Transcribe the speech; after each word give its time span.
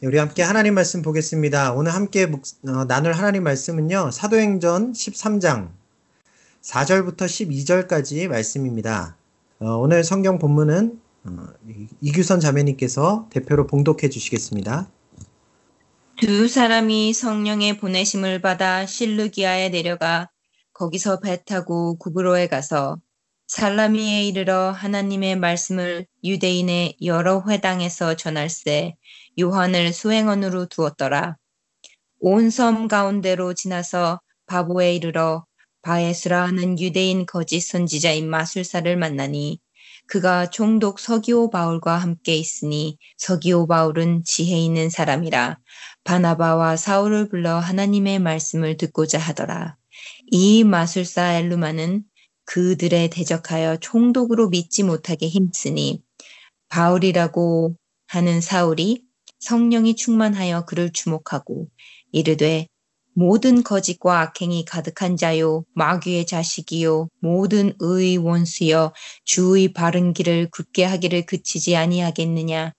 네, 0.00 0.06
우리 0.06 0.16
함께 0.16 0.44
하나님 0.44 0.74
말씀 0.74 1.02
보겠습니다. 1.02 1.72
오늘 1.72 1.92
함께 1.92 2.26
묵, 2.26 2.42
어, 2.68 2.84
나눌 2.84 3.14
하나님 3.14 3.42
말씀은요. 3.42 4.12
사도행전 4.12 4.92
13장 4.92 5.70
4절부터 6.62 7.22
12절까지 7.22 8.28
말씀입니다. 8.28 9.16
어, 9.58 9.70
오늘 9.70 10.04
성경 10.04 10.38
본문은 10.38 11.00
어, 11.24 11.46
이규선 12.00 12.38
자매님께서 12.38 13.26
대표로 13.30 13.66
봉독해 13.66 14.08
주시겠습니다. 14.08 14.88
두 16.16 16.46
사람이 16.46 17.12
성령의 17.12 17.78
보내심을 17.78 18.40
받아 18.40 18.86
실루기아에 18.86 19.70
내려가 19.70 20.30
거기서 20.74 21.18
배 21.18 21.42
타고 21.42 21.98
구브로에 21.98 22.46
가서 22.46 23.00
살라미에 23.48 24.28
이르러 24.28 24.70
하나님의 24.70 25.36
말씀을 25.36 26.06
유대인의 26.22 26.98
여러 27.02 27.42
회당에서 27.48 28.14
전할세 28.14 28.94
요한을 29.40 29.92
수행원으로 29.92 30.66
두었더라. 30.66 31.36
온 32.20 32.50
섬 32.50 32.88
가운데로 32.88 33.54
지나서 33.54 34.20
바보에 34.46 34.96
이르러 34.96 35.44
바에스라 35.82 36.44
하는 36.46 36.78
유대인 36.80 37.26
거짓 37.26 37.60
선지자인 37.60 38.28
마술사를 38.28 38.96
만나니 38.96 39.60
그가 40.08 40.50
총독 40.50 40.98
서기오 40.98 41.50
바울과 41.50 41.98
함께 41.98 42.34
있으니 42.36 42.98
서기오 43.18 43.66
바울은 43.66 44.24
지혜 44.24 44.58
있는 44.58 44.90
사람이라 44.90 45.58
바나바와 46.04 46.76
사울을 46.76 47.28
불러 47.28 47.58
하나님의 47.58 48.18
말씀을 48.18 48.76
듣고자 48.76 49.18
하더라. 49.18 49.76
이 50.30 50.64
마술사 50.64 51.34
엘루마는 51.34 52.04
그들에 52.46 53.08
대적하여 53.08 53.76
총독으로 53.76 54.48
믿지 54.48 54.82
못하게 54.82 55.28
힘쓰니 55.28 56.02
바울이라고 56.70 57.76
하는 58.08 58.40
사울이 58.40 59.07
성령이 59.38 59.96
충만하여 59.96 60.64
그를 60.64 60.92
주목하고 60.92 61.68
이르되 62.12 62.66
모든 63.14 63.64
거짓과 63.64 64.20
악행이 64.20 64.64
가득한 64.64 65.16
자요 65.16 65.64
마귀의 65.74 66.26
자식이요 66.26 67.08
모든 67.20 67.74
의의 67.80 68.18
원수여 68.18 68.92
주의 69.24 69.72
바른 69.72 70.12
길을 70.12 70.50
굳게 70.52 70.84
하기를 70.84 71.26
그치지 71.26 71.74
아니하겠느냐? 71.74 72.72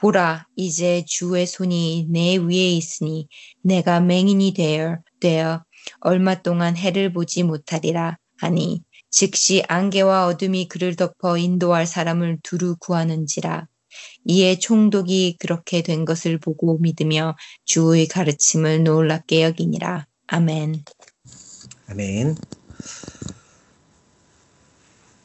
보라 0.00 0.46
이제 0.56 1.04
주의 1.06 1.46
손이 1.46 2.08
내 2.10 2.36
위에 2.36 2.70
있으니 2.70 3.28
내가 3.62 4.00
맹인이 4.00 4.54
되어, 4.54 4.98
되어 5.20 5.62
얼마 6.00 6.42
동안 6.42 6.76
해를 6.76 7.12
보지 7.12 7.42
못하리라 7.42 8.16
하니 8.38 8.82
즉시 9.10 9.62
안개와 9.68 10.26
어둠이 10.26 10.68
그를 10.68 10.96
덮어 10.96 11.36
인도할 11.36 11.86
사람을 11.86 12.38
두루 12.42 12.76
구하는지라 12.80 13.68
이에 14.24 14.58
총독이 14.58 15.36
그렇게 15.38 15.82
된 15.82 16.04
것을 16.04 16.38
보고 16.38 16.78
믿으며 16.78 17.36
주의 17.64 18.06
가르침을 18.06 18.84
놀랍게 18.84 19.42
여기니라. 19.42 20.06
아멘. 20.28 20.84
아멘. 21.88 22.36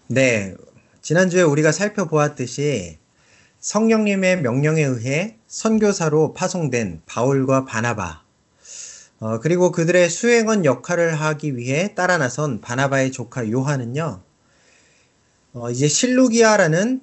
네. 0.08 0.56
지난주에 1.02 1.42
우리가 1.42 1.72
살펴보았듯이 1.72 2.98
성령님의 3.60 4.42
명령에 4.42 4.84
의해 4.84 5.38
선교사로 5.48 6.34
파송된 6.34 7.02
바울과 7.06 7.66
바나바, 7.66 8.24
어, 9.20 9.40
그리고 9.40 9.72
그들의 9.72 10.10
수행원 10.10 10.64
역할을 10.64 11.16
하기 11.16 11.58
위해 11.58 11.96
따라 11.96 12.18
나선 12.18 12.62
바나바의 12.62 13.12
조카 13.12 13.50
요한은요, 13.50 14.22
어, 15.54 15.72
이제 15.72 15.88
실루기아라는 15.88 17.02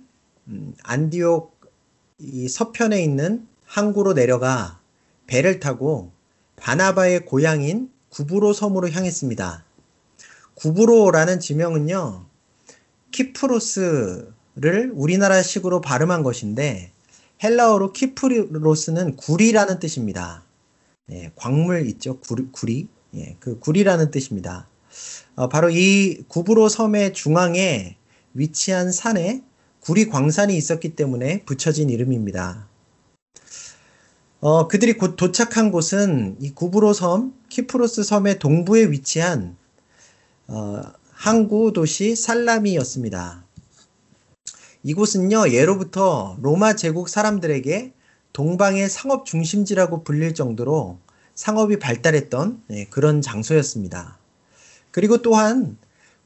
음, 0.49 0.75
안디옥 0.83 1.54
이 2.19 2.49
서편에 2.49 3.03
있는 3.03 3.47
항구로 3.65 4.15
내려가 4.15 4.79
배를 5.27 5.59
타고 5.59 6.13
바나바의 6.57 7.25
고향인 7.25 7.91
구브로 8.11 8.53
섬으로 8.53 8.89
향했습니다. 8.89 9.65
구브로라는 10.55 11.41
지명은요, 11.41 12.27
키프로스를 13.11 14.93
우리나라식으로 14.95 15.81
발음한 15.81 16.23
것인데, 16.23 16.93
헬라어로 17.43 17.93
키프로스는 17.93 19.17
구리라는 19.17 19.81
뜻입니다. 19.81 20.45
예, 21.11 21.33
광물 21.35 21.87
있죠? 21.89 22.21
구리, 22.21 22.47
구리. 22.53 22.89
예, 23.17 23.37
그 23.41 23.59
구리라는 23.59 24.13
뜻입니다. 24.13 24.69
어, 25.35 25.49
바로 25.49 25.71
이 25.71 26.23
구브로 26.29 26.69
섬의 26.69 27.13
중앙에 27.15 27.97
위치한 28.35 28.93
산에 28.93 29.43
구리 29.85 30.09
광산이 30.09 30.57
있었기 30.57 30.97
때문에 30.97 31.43
붙여진 31.45 31.91
이름입니다. 31.91 32.67
어, 34.41 34.67
그들이 34.67 34.95
곧 34.95 35.17
도착한 35.17 35.71
곳은 35.71 36.37
이 36.41 36.53
구브로 36.55 36.95
섬, 36.95 37.35
키프로스 37.51 38.03
섬의 38.03 38.39
동부에 38.39 38.91
위치한 38.91 39.57
어, 40.47 40.81
항구 41.11 41.75
도시 41.75 42.17
살라미였습니다. 42.17 43.45
이곳은요, 44.85 45.51
예로부터 45.51 46.39
로마 46.41 46.77
제국 46.77 47.11
사람들에게 47.11 47.93
동방의 48.33 48.89
상업 48.89 49.27
중심지라고 49.27 50.03
불릴 50.03 50.35
정도로 50.35 50.99
상업이 51.35 51.79
발달했던 51.79 52.63
네, 52.69 52.87
그런 52.89 53.21
장소였습니다. 53.21 54.19
그리고 54.91 55.21
또한 55.21 55.77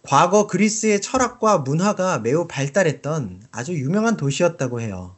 과거 0.02 0.46
그리스의 0.46 1.00
철학과 1.00 1.58
문화가 1.58 2.18
매우 2.18 2.46
발달했던 2.46 3.42
아주 3.50 3.74
유명한 3.74 4.16
도시였다고 4.16 4.80
해요. 4.80 5.16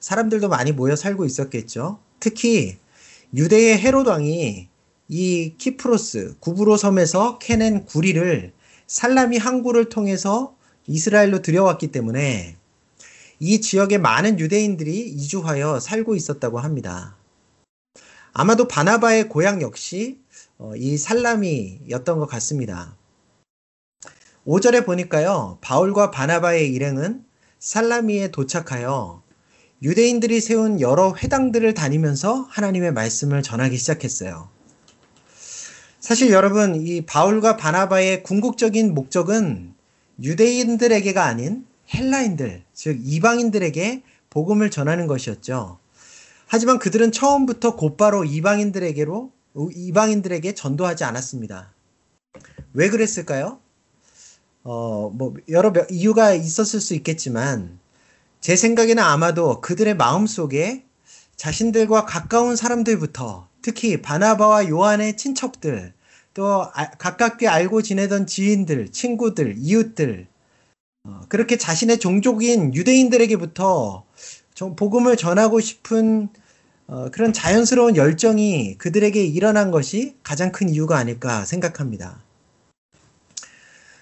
사람들도 0.00 0.48
많이 0.48 0.72
모여 0.72 0.96
살고 0.96 1.24
있었겠죠. 1.24 1.98
특히 2.20 2.76
유대의 3.34 3.78
헤롯 3.78 4.06
왕이 4.06 4.68
이 5.08 5.54
키프로스 5.58 6.36
구브로 6.40 6.76
섬에서 6.76 7.38
캐낸 7.38 7.84
구리를 7.84 8.52
살라미 8.86 9.38
항구를 9.38 9.88
통해서 9.88 10.54
이스라엘로 10.86 11.42
들여왔기 11.42 11.88
때문에 11.88 12.56
이 13.38 13.60
지역에 13.60 13.98
많은 13.98 14.38
유대인들이 14.38 15.08
이주하여 15.08 15.80
살고 15.80 16.14
있었다고 16.14 16.58
합니다. 16.58 17.16
아마도 18.32 18.68
바나바의 18.68 19.28
고향 19.28 19.62
역시 19.62 20.20
어, 20.58 20.72
이 20.76 20.96
살라미였던 20.96 22.18
것 22.18 22.26
같습니다. 22.26 22.96
5절에 24.46 24.86
보니까요, 24.86 25.58
바울과 25.60 26.12
바나바의 26.12 26.72
일행은 26.72 27.24
살라미에 27.58 28.30
도착하여 28.30 29.22
유대인들이 29.82 30.40
세운 30.40 30.80
여러 30.80 31.14
회당들을 31.16 31.74
다니면서 31.74 32.46
하나님의 32.48 32.92
말씀을 32.92 33.42
전하기 33.42 33.76
시작했어요. 33.76 34.48
사실 35.98 36.30
여러분, 36.30 36.76
이 36.76 37.04
바울과 37.04 37.56
바나바의 37.56 38.22
궁극적인 38.22 38.94
목적은 38.94 39.74
유대인들에게가 40.22 41.24
아닌 41.24 41.66
헬라인들, 41.92 42.62
즉 42.72 43.00
이방인들에게 43.02 44.02
복음을 44.30 44.70
전하는 44.70 45.08
것이었죠. 45.08 45.80
하지만 46.46 46.78
그들은 46.78 47.10
처음부터 47.10 47.74
곧바로 47.74 48.24
이방인들에게로 48.24 49.32
이방인들에게 49.74 50.54
전도하지 50.54 51.02
않았습니다. 51.02 51.72
왜 52.74 52.88
그랬을까요? 52.88 53.58
어, 54.68 55.10
뭐, 55.14 55.32
여러 55.48 55.72
이유가 55.90 56.32
있었을 56.34 56.80
수 56.80 56.94
있겠지만, 56.94 57.78
제 58.40 58.56
생각에는 58.56 59.00
아마도 59.00 59.60
그들의 59.60 59.94
마음 59.94 60.26
속에 60.26 60.84
자신들과 61.36 62.04
가까운 62.04 62.56
사람들부터, 62.56 63.46
특히 63.62 64.02
바나바와 64.02 64.68
요한의 64.68 65.16
친척들, 65.16 65.94
또 66.34 66.64
아, 66.64 66.90
가깝게 66.98 67.46
알고 67.46 67.82
지내던 67.82 68.26
지인들, 68.26 68.90
친구들, 68.90 69.54
이웃들, 69.56 70.26
어, 71.04 71.20
그렇게 71.28 71.56
자신의 71.56 72.00
종족인 72.00 72.74
유대인들에게부터 72.74 74.04
복음을 74.74 75.16
전하고 75.16 75.60
싶은 75.60 76.28
어, 76.88 77.10
그런 77.12 77.32
자연스러운 77.32 77.94
열정이 77.94 78.78
그들에게 78.78 79.24
일어난 79.24 79.70
것이 79.70 80.16
가장 80.24 80.50
큰 80.50 80.68
이유가 80.68 80.96
아닐까 80.96 81.44
생각합니다. 81.44 82.25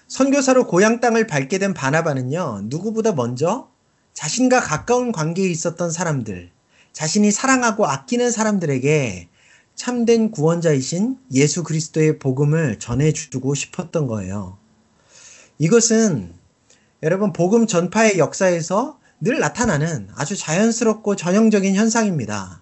선교사로 0.07 0.67
고향 0.67 0.99
땅을 0.99 1.27
밟게 1.27 1.57
된 1.57 1.73
바나바는요, 1.73 2.61
누구보다 2.65 3.13
먼저 3.13 3.69
자신과 4.13 4.61
가까운 4.61 5.11
관계에 5.11 5.47
있었던 5.49 5.91
사람들, 5.91 6.51
자신이 6.93 7.31
사랑하고 7.31 7.85
아끼는 7.85 8.31
사람들에게 8.31 9.27
참된 9.75 10.31
구원자이신 10.31 11.17
예수 11.33 11.63
그리스도의 11.63 12.19
복음을 12.19 12.79
전해주고 12.79 13.55
싶었던 13.55 14.07
거예요. 14.07 14.57
이것은 15.57 16.33
여러분 17.03 17.33
복음 17.33 17.67
전파의 17.67 18.17
역사에서 18.17 18.99
늘 19.19 19.39
나타나는 19.39 20.09
아주 20.15 20.37
자연스럽고 20.37 21.15
전형적인 21.15 21.75
현상입니다. 21.75 22.61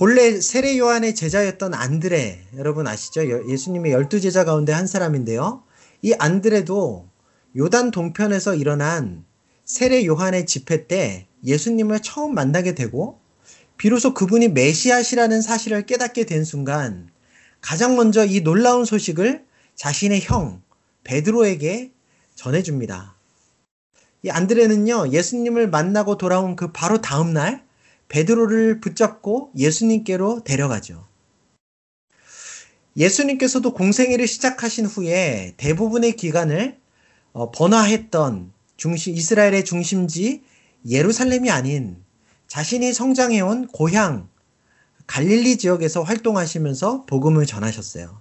본래 0.00 0.40
세례 0.40 0.78
요한의 0.78 1.14
제자였던 1.14 1.74
안드레 1.74 2.46
여러분 2.56 2.86
아시죠? 2.86 3.20
예수님의 3.50 3.92
열두 3.92 4.22
제자 4.22 4.46
가운데 4.46 4.72
한 4.72 4.86
사람인데요. 4.86 5.62
이 6.00 6.14
안드레도 6.14 7.06
요단 7.54 7.90
동편에서 7.90 8.54
일어난 8.54 9.26
세례 9.66 10.06
요한의 10.06 10.46
집회 10.46 10.86
때 10.86 11.26
예수님을 11.44 12.00
처음 12.00 12.32
만나게 12.32 12.74
되고 12.74 13.20
비로소 13.76 14.14
그분이 14.14 14.48
메시아시라는 14.48 15.42
사실을 15.42 15.84
깨닫게 15.84 16.24
된 16.24 16.44
순간 16.44 17.10
가장 17.60 17.94
먼저 17.94 18.24
이 18.24 18.40
놀라운 18.40 18.86
소식을 18.86 19.44
자신의 19.74 20.22
형 20.22 20.62
베드로에게 21.04 21.92
전해줍니다. 22.36 23.16
이 24.22 24.30
안드레는요 24.30 25.08
예수님을 25.12 25.68
만나고 25.68 26.16
돌아온 26.16 26.56
그 26.56 26.72
바로 26.72 27.02
다음 27.02 27.34
날 27.34 27.68
베드로를 28.10 28.80
붙잡고 28.80 29.52
예수님께로 29.56 30.42
데려가죠. 30.44 31.06
예수님께서도 32.96 33.72
공생애를 33.72 34.26
시작하신 34.26 34.84
후에 34.86 35.54
대부분의 35.56 36.16
기간을 36.16 36.76
어, 37.32 37.50
번화했던 37.52 38.52
중심, 38.76 39.14
이스라엘의 39.14 39.64
중심지 39.64 40.42
예루살렘이 40.88 41.50
아닌 41.50 42.02
자신이 42.48 42.92
성장해온 42.92 43.68
고향 43.68 44.28
갈릴리 45.06 45.58
지역에서 45.58 46.02
활동하시면서 46.02 47.04
복음을 47.06 47.46
전하셨어요. 47.46 48.20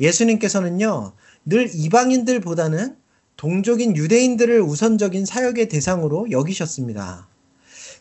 예수님께서는요, 0.00 1.12
늘 1.44 1.70
이방인들보다는 1.72 2.96
동족인 3.36 3.96
유대인들을 3.96 4.62
우선적인 4.62 5.26
사역의 5.26 5.68
대상으로 5.68 6.30
여기셨습니다. 6.30 7.28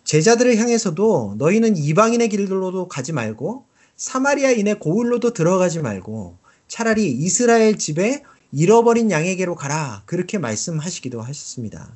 제자들을 0.03 0.57
향해서도 0.57 1.35
너희는 1.37 1.77
이방인의 1.77 2.29
길로도 2.29 2.87
가지 2.87 3.13
말고 3.13 3.65
사마리아인의 3.95 4.79
고을로도 4.79 5.33
들어가지 5.33 5.79
말고 5.79 6.37
차라리 6.67 7.11
이스라엘 7.11 7.77
집에 7.77 8.23
잃어버린 8.51 9.11
양에게로 9.11 9.55
가라. 9.55 10.03
그렇게 10.05 10.37
말씀하시기도 10.37 11.21
하셨습니다. 11.21 11.95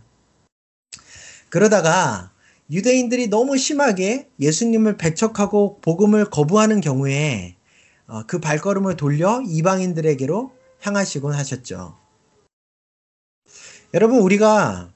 그러다가 1.49 2.31
유대인들이 2.69 3.27
너무 3.27 3.57
심하게 3.57 4.27
예수님을 4.39 4.97
배척하고 4.97 5.79
복음을 5.81 6.25
거부하는 6.29 6.81
경우에 6.81 7.55
어, 8.07 8.23
그 8.25 8.39
발걸음을 8.39 8.95
돌려 8.95 9.41
이방인들에게로 9.45 10.51
향하시곤 10.81 11.33
하셨죠. 11.33 11.95
여러분, 13.93 14.19
우리가 14.19 14.91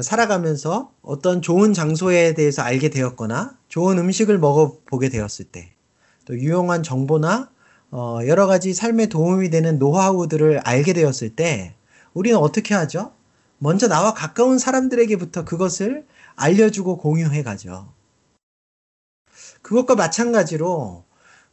살아가면서 0.00 0.92
어떤 1.02 1.42
좋은 1.42 1.72
장소에 1.72 2.34
대해서 2.34 2.62
알게 2.62 2.90
되었거나 2.90 3.58
좋은 3.68 3.98
음식을 3.98 4.38
먹어보게 4.38 5.08
되었을 5.08 5.46
때, 5.46 5.72
또 6.24 6.38
유용한 6.38 6.82
정보나 6.82 7.50
어, 7.90 8.20
여러 8.26 8.46
가지 8.46 8.72
삶에 8.72 9.06
도움이 9.06 9.50
되는 9.50 9.78
노하우들을 9.80 10.60
알게 10.60 10.92
되었을 10.92 11.34
때, 11.34 11.74
우리는 12.14 12.38
어떻게 12.38 12.74
하죠? 12.74 13.12
먼저 13.58 13.88
나와 13.88 14.14
가까운 14.14 14.58
사람들에게부터 14.58 15.44
그것을 15.44 16.06
알려주고 16.36 16.98
공유해 16.98 17.42
가죠. 17.42 17.92
그것과 19.62 19.96
마찬가지로 19.96 21.04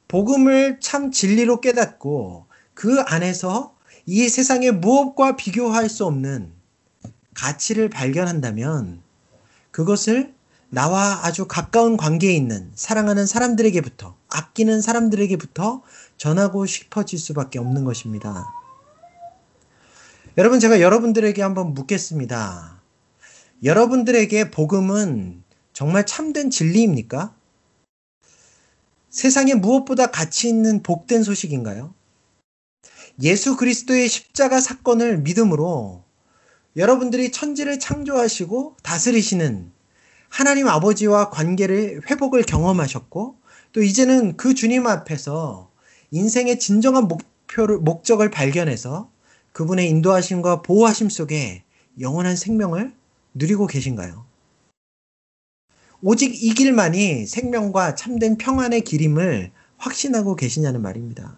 복음을 0.08 0.80
참 0.80 1.12
진리로 1.12 1.60
깨닫고 1.60 2.46
그 2.74 3.02
안에서 3.02 3.76
이 4.06 4.30
세상의 4.30 4.74
무엇과 4.74 5.36
비교할 5.36 5.90
수 5.90 6.06
없는 6.06 6.57
가치를 7.38 7.90
발견한다면 7.90 9.02
그것을 9.72 10.34
나와 10.70 11.22
아주 11.24 11.48
가까운 11.48 11.96
관계에 11.96 12.34
있는 12.34 12.72
사랑하는 12.76 13.26
사람들에게부터 13.26 14.18
아끼는 14.28 14.82
사람들에게부터 14.82 15.84
전하고 16.18 16.66
싶어질 16.66 17.20
수밖에 17.20 17.60
없는 17.60 17.86
것입니다. 17.86 18.52
여러분 20.38 20.60
제가 20.60 20.82
여러분들에게 20.82 21.42
한번 21.42 21.74
묻겠습니다. 21.74 22.82
여러분들에게 23.64 24.52
복음은 24.52 25.44
정말 25.74 26.06
참된 26.06 26.50
진리입니까? 26.50 27.36
세상에 29.10 29.54
무엇보다 29.54 30.08
가치 30.08 30.50
있는 30.50 30.84
복된 30.84 31.24
소식인가요? 31.24 31.94
예수 33.22 33.56
그리스도의 33.56 34.10
십자가 34.10 34.60
사건을 34.60 35.20
믿음으로 35.20 36.07
여러분들이 36.78 37.32
천지를 37.32 37.80
창조하시고 37.80 38.78
다스리시는 38.84 39.72
하나님 40.30 40.68
아버지와 40.68 41.32
관계를 41.32 42.02
회복을 42.08 42.44
경험하셨고 42.44 43.36
또 43.74 43.82
이제는 43.82 44.38
그 44.38 44.54
주님 44.54 44.86
앞에서 44.86 45.72
인생의 46.12 46.60
진정한 46.60 47.08
목표를 47.08 47.80
목적을 47.80 48.30
발견해서 48.30 49.10
그분의 49.54 49.90
인도하심과 49.90 50.62
보호하심 50.62 51.10
속에 51.10 51.64
영원한 52.00 52.36
생명을 52.36 52.94
누리고 53.34 53.66
계신가요? 53.66 54.28
오직 56.04 56.44
이 56.44 56.54
길만이 56.54 57.26
생명과 57.26 57.96
참된 57.96 58.38
평안의 58.38 58.82
길임을 58.82 59.52
확신하고 59.78 60.36
계시냐는 60.36 60.84
말입니다. 60.84 61.36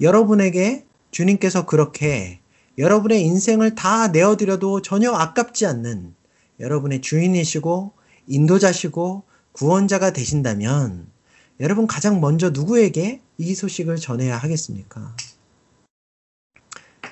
여러분에게 0.00 0.84
주님께서 1.12 1.66
그렇게 1.66 2.40
여러분의 2.76 3.22
인생을 3.22 3.74
다 3.74 4.08
내어드려도 4.08 4.82
전혀 4.82 5.12
아깝지 5.12 5.64
않는 5.66 6.14
여러분의 6.58 7.00
주인이시고 7.02 7.92
인도자시고 8.26 9.22
구원자가 9.52 10.12
되신다면 10.12 11.06
여러분 11.60 11.86
가장 11.86 12.20
먼저 12.20 12.50
누구에게 12.50 13.20
이 13.38 13.54
소식을 13.54 13.96
전해야 13.96 14.36
하겠습니까? 14.36 15.14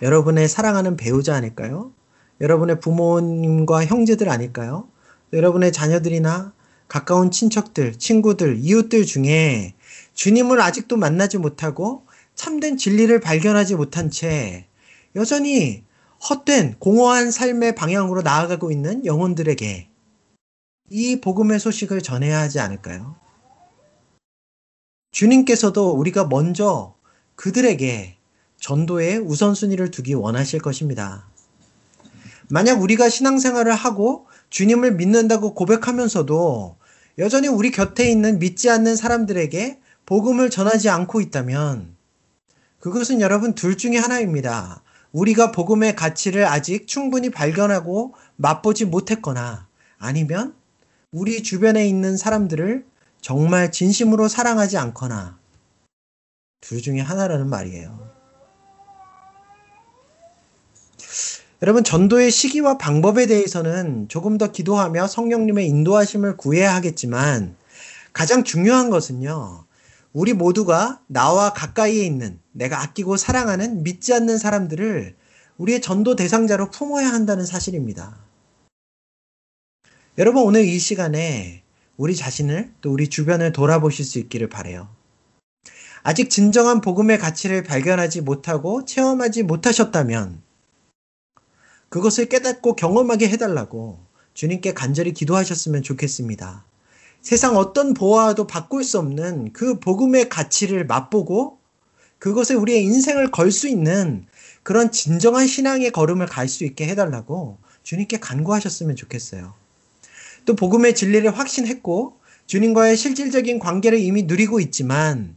여러분의 0.01 0.49
사랑하는 0.49 0.97
배우자 0.97 1.37
아닐까요? 1.37 1.93
여러분의 2.41 2.81
부모님과 2.81 3.85
형제들 3.85 4.29
아닐까요? 4.29 4.89
여러분의 5.33 5.73
자녀들이나 5.73 6.53
가까운 6.89 7.31
친척들, 7.31 7.95
친구들, 7.99 8.59
이웃들 8.59 9.07
중에 9.07 9.75
주님을 10.15 10.61
아직도 10.61 10.97
만나지 10.97 11.39
못하고 11.39 12.05
참된 12.35 12.77
진리를 12.77 13.19
발견하지 13.21 13.77
못한 13.77 14.11
채 14.11 14.67
여전히 15.17 15.85
헛된 16.29 16.77
공허한 16.79 17.31
삶의 17.31 17.75
방향으로 17.75 18.23
나아가고 18.23 18.71
있는 18.71 19.05
영혼들에게 19.05 19.89
이 20.91 21.21
복음의 21.21 21.59
소식을 21.59 22.03
전해야 22.03 22.41
하지 22.41 22.61
않을까요? 22.61 23.17
주님께서도 25.11 25.93
우리가 25.93 26.27
먼저 26.27 26.95
그들에게 27.35 28.17
전도에 28.61 29.17
우선순위를 29.17 29.91
두기 29.91 30.15
원하실 30.15 30.61
것입니다. 30.61 31.27
만약 32.49 32.81
우리가 32.81 33.09
신앙생활을 33.09 33.75
하고 33.75 34.27
주님을 34.51 34.95
믿는다고 34.95 35.55
고백하면서도 35.55 36.77
여전히 37.19 37.49
우리 37.49 37.71
곁에 37.71 38.11
있는 38.11 38.39
믿지 38.39 38.71
않는 38.71 38.97
사람들에게 38.97 39.81
복음을 40.07 40.51
전하지 40.51 40.89
않고 40.89 41.21
있다면 41.21 41.97
그것은 42.81 43.21
여러분 43.21 43.55
둘 43.55 43.77
중에 43.77 43.97
하나입니다. 43.97 44.83
우리가 45.13 45.53
복음의 45.53 45.95
가치를 45.95 46.47
아직 46.47 46.87
충분히 46.87 47.31
발견하고 47.31 48.15
맛보지 48.37 48.87
못했거나 48.87 49.67
아니면 49.99 50.55
우리 51.13 51.43
주변에 51.43 51.87
있는 51.87 52.17
사람들을 52.17 52.85
정말 53.21 53.71
진심으로 53.71 54.29
사랑하지 54.29 54.79
않거나 54.79 55.39
둘 56.61 56.81
중에 56.81 57.01
하나라는 57.01 57.49
말이에요. 57.49 58.11
여러분, 61.63 61.85
전도의 61.85 62.33
시기와 62.33 62.77
방법에 62.77 63.27
대해서는 63.27 64.09
조금 64.09 64.37
더 64.37 64.51
기도하며 64.51 65.07
성령님의 65.07 65.69
인도하심을 65.69 66.37
구해야 66.37 66.75
하겠지만 66.75 67.55
가장 68.13 68.43
중요한 68.43 68.91
것은요, 68.91 69.62
우리 70.13 70.35
모두가 70.35 71.03
나와 71.07 71.53
가까이에 71.53 72.05
있는 72.05 72.39
내가 72.53 72.83
아끼고 72.83 73.17
사랑하는 73.17 73.83
믿지 73.83 74.13
않는 74.13 74.39
사람들을 74.39 75.17
우리의 75.57 75.81
전도 75.81 76.17
대상자로 76.17 76.71
품어야 76.71 77.09
한다는 77.09 77.47
사실입니다. 77.47 78.19
여러분 80.19 80.43
오늘 80.43 80.65
이 80.65 80.79
시간에 80.79 81.63
우리 81.97 82.15
자신을 82.15 82.73
또 82.83 82.93
우리 82.93 83.09
주변을 83.09 83.53
돌아보실 83.53 84.05
수 84.05 84.19
있기를 84.19 84.49
바래요. 84.49 84.89
아직 86.03 86.29
진정한 86.31 86.81
복음의 86.81 87.19
가치를 87.19 87.63
발견하지 87.63 88.23
못하고 88.23 88.85
체험하지 88.85 89.45
못하셨다면 89.45 90.43
그것을 91.89 92.29
깨닫고 92.29 92.75
경험하게 92.75 93.29
해달라고 93.29 94.01
주님께 94.35 94.75
간절히 94.75 95.13
기도하셨으면 95.13 95.83
좋겠습니다. 95.83 96.65
세상 97.23 97.57
어떤 97.57 97.95
보아도 97.95 98.47
바꿀 98.47 98.83
수 98.85 98.99
없는 98.99 99.53
그 99.53 99.79
복음의 99.79 100.29
가치를 100.29 100.87
맛보고 100.87 101.59
그것에 102.19 102.55
우리의 102.55 102.85
인생을 102.85 103.31
걸 103.31 103.51
수 103.51 103.69
있는 103.69 104.27
그런 104.65 104.91
진정한 104.93 105.47
신앙의 105.47 105.93
걸음을 105.93 106.27
갈 106.27 106.49
수 106.49 106.65
있게 106.65 106.87
해달라고 106.89 107.59
주님께 107.85 108.19
간구하셨으면 108.19 108.97
좋겠어요. 108.97 109.55
또 110.45 110.57
복음의 110.57 110.95
진리를 110.95 111.37
확신했고 111.37 112.19
주님과의 112.47 112.97
실질적인 112.97 113.61
관계를 113.61 113.99
이미 114.01 114.25
누리고 114.25 114.59
있지만 114.61 115.37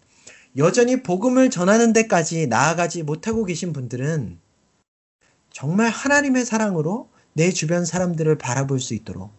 여전히 0.57 1.03
복음을 1.03 1.49
전하는 1.49 1.93
데까지 1.93 2.47
나아가지 2.47 3.03
못하고 3.03 3.45
계신 3.45 3.73
분들은 3.73 4.39
정말 5.51 5.89
하나님의 5.89 6.45
사랑으로 6.45 7.09
내 7.33 7.51
주변 7.51 7.85
사람들을 7.85 8.37
바라볼 8.37 8.79
수 8.79 8.93
있도록 8.93 9.31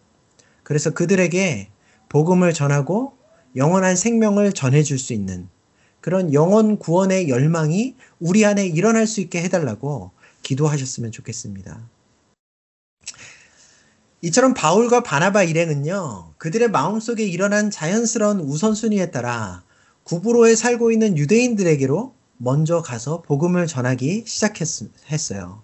그래서 0.63 0.91
그들에게 0.93 1.69
복음을 2.09 2.53
전하고 2.53 3.13
영원한 3.55 3.95
생명을 3.95 4.53
전해줄 4.53 4.99
수 4.99 5.13
있는 5.13 5.49
그런 6.01 6.33
영원 6.33 6.77
구원의 6.77 7.29
열망이 7.29 7.95
우리 8.19 8.45
안에 8.45 8.65
일어날 8.65 9.07
수 9.07 9.19
있게 9.21 9.41
해달라고 9.41 10.11
기도하셨으면 10.43 11.11
좋겠습니다. 11.11 11.89
이처럼 14.21 14.53
바울과 14.53 15.03
바나바 15.03 15.43
일행은요, 15.43 16.33
그들의 16.37 16.69
마음속에 16.69 17.23
일어난 17.23 17.69
자연스러운 17.69 18.39
우선순위에 18.39 19.11
따라 19.11 19.63
구부로에 20.03 20.55
살고 20.55 20.91
있는 20.91 21.17
유대인들에게로 21.17 22.15
먼저 22.37 22.81
가서 22.81 23.21
복음을 23.21 23.67
전하기 23.67 24.23
시작했어요. 24.25 25.61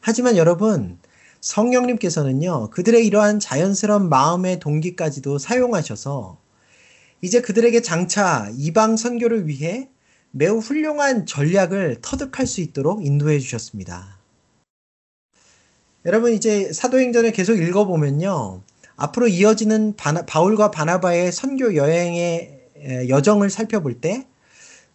하지만 0.00 0.36
여러분, 0.36 0.98
성령님께서는요, 1.40 2.70
그들의 2.70 3.06
이러한 3.06 3.40
자연스러운 3.40 4.08
마음의 4.08 4.60
동기까지도 4.60 5.38
사용하셔서 5.38 6.38
이제 7.22 7.40
그들에게 7.40 7.80
장차 7.82 8.50
이방 8.56 8.96
선교를 8.96 9.48
위해 9.48 9.88
매우 10.30 10.58
훌륭한 10.58 11.26
전략을 11.26 11.98
터득할 12.02 12.46
수 12.46 12.60
있도록 12.60 13.04
인도해 13.04 13.38
주셨습니다. 13.38 14.18
여러분 16.04 16.32
이제 16.32 16.72
사도행전을 16.72 17.32
계속 17.32 17.56
읽어보면요. 17.56 18.62
앞으로 18.96 19.28
이어지는 19.28 19.96
바나, 19.96 20.24
바울과 20.24 20.70
바나바의 20.70 21.32
선교 21.32 21.74
여행의 21.74 23.08
여정을 23.08 23.50
살펴볼 23.50 24.00
때 24.00 24.26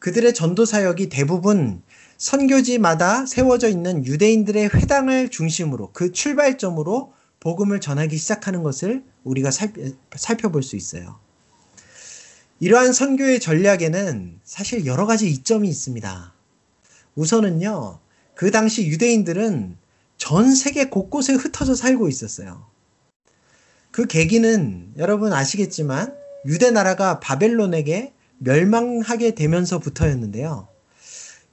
그들의 0.02 0.34
전도 0.34 0.66
사역이 0.66 1.10
대부분 1.10 1.84
선교지마다 2.18 3.28
세워져 3.28 3.70
있는 3.70 4.04
유대인들의 4.04 4.72
회당을 4.74 5.30
중심으로 5.30 5.92
그 5.94 6.12
출발점으로 6.12 7.14
복음을 7.40 7.80
전하기 7.80 8.18
시작하는 8.18 8.64
것을 8.64 9.04
우리가 9.24 9.52
살펴볼 9.52 10.64
수 10.64 10.76
있어요. 10.76 11.20
이러한 12.60 12.94
선교의 12.94 13.40
전략에는 13.40 14.40
사실 14.44 14.88
여러 14.88 15.06
가지 15.06 15.30
이점이 15.30 15.70
있습니다. 15.70 16.34
우선은요, 17.14 18.00
그 18.34 18.50
당시 18.50 18.88
유대인들은 18.88 19.78
전 20.18 20.56
세계 20.56 20.90
곳곳에 20.90 21.34
흩어져 21.34 21.76
살고 21.76 22.10
있었어요. 22.10 22.66
그 23.92 24.08
계기는 24.08 24.94
여러분 24.98 25.32
아시겠지만 25.32 26.16
유대 26.48 26.72
나라가 26.72 27.20
바벨론에게 27.20 28.14
멸망하게 28.44 29.36
되면서부터였는데요. 29.36 30.68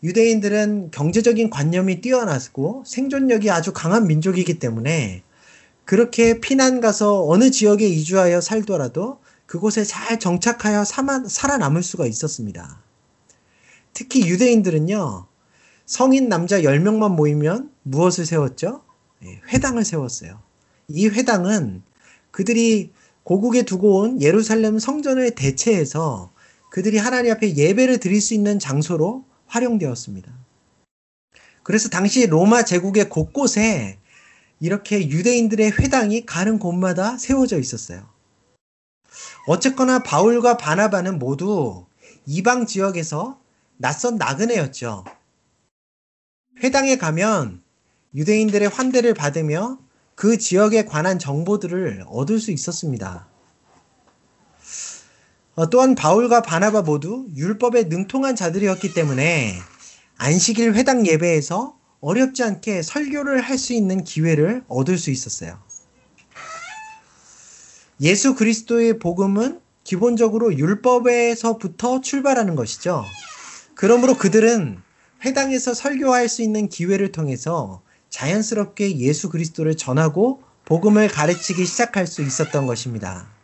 유대인들은 0.02 0.90
경제적인 0.90 1.50
관념이 1.50 2.00
뛰어나고 2.00 2.84
생존력이 2.86 3.50
아주 3.50 3.72
강한 3.72 4.06
민족이기 4.06 4.58
때문에 4.58 5.22
그렇게 5.84 6.40
피난 6.40 6.80
가서 6.80 7.26
어느 7.26 7.50
지역에 7.50 7.86
이주하여 7.86 8.40
살더라도 8.40 9.20
그곳에 9.46 9.84
잘 9.84 10.18
정착하여 10.18 10.84
살아남을 10.84 11.82
수가 11.82 12.06
있었습니다. 12.06 12.82
특히 13.94 14.28
유대인들은요, 14.28 15.26
성인 15.86 16.28
남자 16.28 16.60
10명만 16.60 17.14
모이면 17.14 17.70
무엇을 17.82 18.26
세웠죠? 18.26 18.82
예, 19.24 19.40
회당을 19.48 19.84
세웠어요. 19.84 20.40
이 20.88 21.08
회당은 21.08 21.82
그들이 22.30 22.92
고국에 23.24 23.62
두고 23.62 24.00
온 24.00 24.22
예루살렘 24.22 24.78
성전을 24.78 25.34
대체해서 25.34 26.30
그들이 26.70 26.98
하나님 26.98 27.32
앞에 27.32 27.56
예배를 27.56 27.98
드릴 27.98 28.20
수 28.20 28.34
있는 28.34 28.58
장소로 28.58 29.24
활용되었습니다. 29.46 30.32
그래서 31.62 31.88
당시 31.88 32.26
로마 32.26 32.64
제국의 32.64 33.08
곳곳에 33.08 33.98
이렇게 34.60 35.08
유대인들의 35.08 35.72
회당이 35.72 36.26
가는 36.26 36.58
곳마다 36.58 37.16
세워져 37.16 37.58
있었어요. 37.58 38.08
어쨌거나 39.46 40.02
바울과 40.02 40.56
바나바는 40.56 41.18
모두 41.18 41.86
이방 42.26 42.66
지역에서 42.66 43.40
낯선 43.76 44.16
나그네였죠. 44.16 45.04
회당에 46.62 46.96
가면 46.96 47.62
유대인들의 48.14 48.68
환대를 48.68 49.14
받으며 49.14 49.78
그 50.14 50.36
지역에 50.36 50.84
관한 50.84 51.18
정보들을 51.18 52.04
얻을 52.08 52.40
수 52.40 52.50
있었습니다. 52.50 53.28
어, 55.58 55.68
또한 55.68 55.96
바울과 55.96 56.42
바나바 56.42 56.82
모두 56.82 57.26
율법에 57.34 57.84
능통한 57.84 58.36
자들이었기 58.36 58.94
때문에 58.94 59.58
안식일 60.16 60.74
회당 60.74 61.04
예배에서 61.04 61.76
어렵지 62.00 62.44
않게 62.44 62.82
설교를 62.82 63.40
할 63.40 63.58
수 63.58 63.72
있는 63.72 64.04
기회를 64.04 64.62
얻을 64.68 64.96
수 64.98 65.10
있었어요. 65.10 65.58
예수 68.00 68.36
그리스도의 68.36 69.00
복음은 69.00 69.58
기본적으로 69.82 70.56
율법에서부터 70.56 72.02
출발하는 72.02 72.54
것이죠. 72.54 73.04
그러므로 73.74 74.14
그들은 74.14 74.80
회당에서 75.24 75.74
설교할 75.74 76.28
수 76.28 76.42
있는 76.42 76.68
기회를 76.68 77.10
통해서 77.10 77.82
자연스럽게 78.10 78.98
예수 78.98 79.28
그리스도를 79.28 79.76
전하고 79.76 80.40
복음을 80.66 81.08
가르치기 81.08 81.66
시작할 81.66 82.06
수 82.06 82.22
있었던 82.22 82.68
것입니다. 82.68 83.37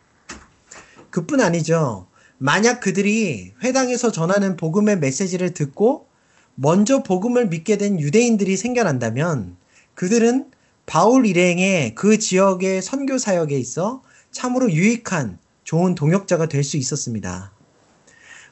그뿐 1.15 1.39
아니죠. 1.39 2.07
만약 2.37 2.81
그들이 2.81 3.53
회당에서 3.63 4.11
전하는 4.11 4.57
복음의 4.57 4.99
메시지를 4.99 5.53
듣고 5.53 6.07
먼저 6.55 7.03
복음을 7.03 7.47
믿게 7.47 7.77
된 7.77 8.01
유대인들이 8.01 8.57
생겨난다면 8.57 9.55
그들은 9.93 10.51
바울 10.85 11.25
일행의 11.25 11.95
그 11.95 12.19
지역의 12.19 12.81
선교 12.81 13.17
사역에 13.17 13.57
있어 13.57 14.03
참으로 14.31 14.69
유익한 14.69 15.39
좋은 15.63 15.95
동역자가 15.95 16.47
될 16.47 16.65
수 16.65 16.75
있었습니다. 16.75 17.53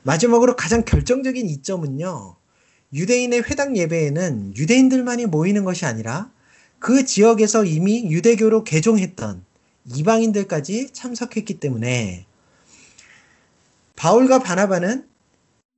마지막으로 0.03 0.55
가장 0.55 0.85
결정적인 0.85 1.49
이점은요. 1.49 2.37
유대인의 2.93 3.43
회당 3.43 3.75
예배에는 3.75 4.55
유대인들만이 4.55 5.25
모이는 5.25 5.65
것이 5.65 5.85
아니라 5.85 6.31
그 6.79 7.03
지역에서 7.03 7.65
이미 7.65 8.09
유대교로 8.09 8.63
개종했던 8.63 9.43
이방인들까지 9.93 10.91
참석했기 10.93 11.59
때문에 11.59 12.25
바울과 14.03 14.39
바나바는 14.39 15.07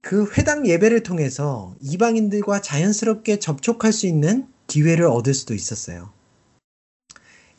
그 0.01 0.27
회당 0.31 0.65
예배를 0.65 1.03
통해서 1.03 1.75
이방인들과 1.79 2.59
자연스럽게 2.59 3.37
접촉할 3.37 3.93
수 3.93 4.07
있는 4.07 4.47
기회를 4.65 5.05
얻을 5.05 5.35
수도 5.35 5.53
있었어요. 5.53 6.09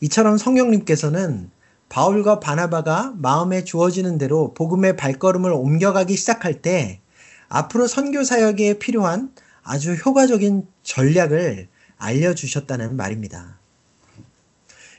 이처럼 0.01 0.39
성령님께서는 0.39 1.53
바울과 1.89 2.41
바나바가 2.41 3.15
마음에 3.17 3.63
주어지는 3.63 4.19
대로 4.19 4.55
복음의 4.55 4.97
발걸음을 4.97 5.53
옮겨가기 5.53 6.17
시작할 6.17 6.63
때 6.63 7.01
앞으로 7.49 7.87
선교 7.87 8.25
사역에 8.25 8.81
필요한 8.81 9.33
아주 9.63 9.95
효과적인 9.95 10.67
전략을 10.83 11.69
알려주셨다는 11.97 12.97
말입니다. 12.97 13.61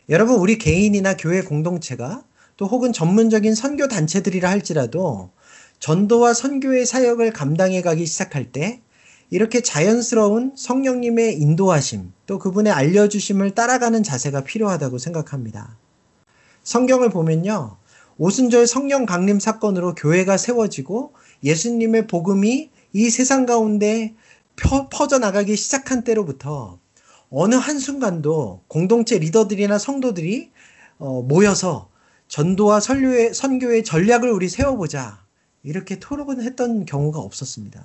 여러분, 0.07 0.37
우리 0.37 0.59
개인이나 0.59 1.17
교회 1.17 1.41
공동체가 1.41 2.23
또 2.55 2.67
혹은 2.67 2.93
전문적인 2.93 3.53
선교 3.53 3.89
단체들이라 3.89 4.49
할지라도 4.49 5.29
전도와 5.79 6.33
선교의 6.33 6.85
사역을 6.85 7.31
감당해 7.33 7.81
가기 7.81 8.05
시작할 8.05 8.51
때 8.51 8.81
이렇게 9.29 9.61
자연스러운 9.61 10.53
성령님의 10.55 11.39
인도하심 11.39 12.13
또 12.25 12.39
그분의 12.39 12.71
알려주심을 12.71 13.51
따라가는 13.51 14.03
자세가 14.03 14.43
필요하다고 14.43 14.97
생각합니다. 14.97 15.77
성경을 16.63 17.09
보면요. 17.09 17.77
오순절 18.17 18.67
성령 18.67 19.05
강림 19.05 19.39
사건으로 19.39 19.93
교회가 19.95 20.37
세워지고 20.37 21.13
예수님의 21.43 22.07
복음이 22.07 22.69
이 22.93 23.09
세상 23.09 23.45
가운데 23.45 24.15
퍼져나가기 24.91 25.55
시작한 25.55 26.03
때로부터 26.03 26.79
어느 27.29 27.55
한순간도 27.55 28.63
공동체 28.67 29.19
리더들이나 29.19 29.77
성도들이 29.77 30.51
어, 30.97 31.21
모여서 31.21 31.89
전도와 32.27 32.79
선교의, 32.79 33.33
선교의 33.33 33.83
전략을 33.83 34.31
우리 34.31 34.49
세워보자. 34.49 35.26
이렇게 35.67 35.99
토론을 35.99 36.43
했던 36.43 36.85
경우가 36.85 37.19
없었습니다. 37.19 37.83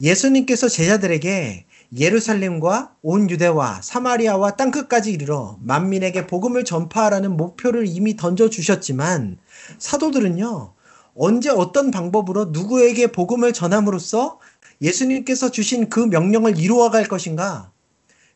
예수님께서 0.00 0.68
제자들에게 0.68 1.64
예루살렘과 1.96 2.96
온 3.02 3.30
유대와 3.30 3.82
사마리아와 3.82 4.56
땅끝까지 4.56 5.12
이르러 5.12 5.56
만민에게 5.62 6.26
복음을 6.26 6.64
전파하라는 6.64 7.36
목표를 7.36 7.86
이미 7.86 8.16
던져 8.16 8.50
주셨지만 8.50 9.38
사도들은요. 9.78 10.74
언제 11.14 11.50
어떤 11.50 11.92
방법으로 11.92 12.46
누구에게 12.46 13.12
복음을 13.12 13.52
전함으로써 13.52 14.40
예수님께서 14.82 15.52
주신 15.52 15.88
그 15.88 16.00
명령을 16.00 16.58
이루어 16.58 16.90
갈 16.90 17.06
것인가? 17.06 17.70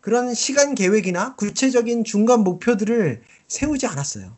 그런 0.01 0.35
시간 0.35 0.77
계획이나 0.77 1.35
구체적인 1.35 2.05
중간 2.05 2.45
목표들을 2.45 3.23
세우지 3.49 3.89
않았어요. 3.89 4.37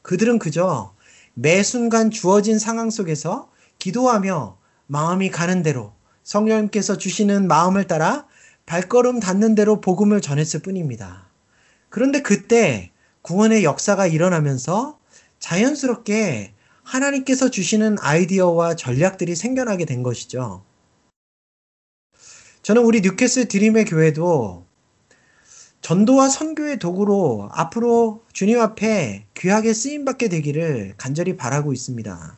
그들은 0.00 0.38
그저 0.38 0.94
매 1.42 1.62
순간 1.62 2.10
주어진 2.10 2.58
상황 2.58 2.90
속에서 2.90 3.50
기도하며 3.78 4.58
마음이 4.88 5.30
가는 5.30 5.62
대로 5.62 5.94
성령님께서 6.22 6.98
주시는 6.98 7.48
마음을 7.48 7.86
따라 7.86 8.26
발걸음 8.66 9.20
닿는 9.20 9.54
대로 9.54 9.80
복음을 9.80 10.20
전했을 10.20 10.60
뿐입니다. 10.60 11.30
그런데 11.88 12.20
그때 12.20 12.90
구원의 13.22 13.64
역사가 13.64 14.06
일어나면서 14.06 14.98
자연스럽게 15.38 16.52
하나님께서 16.82 17.50
주시는 17.50 17.96
아이디어와 18.00 18.76
전략들이 18.76 19.34
생겨나게 19.34 19.86
된 19.86 20.02
것이죠. 20.02 20.62
저는 22.60 22.82
우리 22.82 23.00
뉴캐슬 23.00 23.48
드림의 23.48 23.86
교회도 23.86 24.66
전도와 25.80 26.28
선교의 26.28 26.78
도구로 26.78 27.48
앞으로 27.52 28.22
주님 28.32 28.60
앞에 28.60 29.24
귀하게 29.36 29.72
쓰임받게 29.72 30.28
되기를 30.28 30.94
간절히 30.96 31.36
바라고 31.36 31.72
있습니다. 31.72 32.36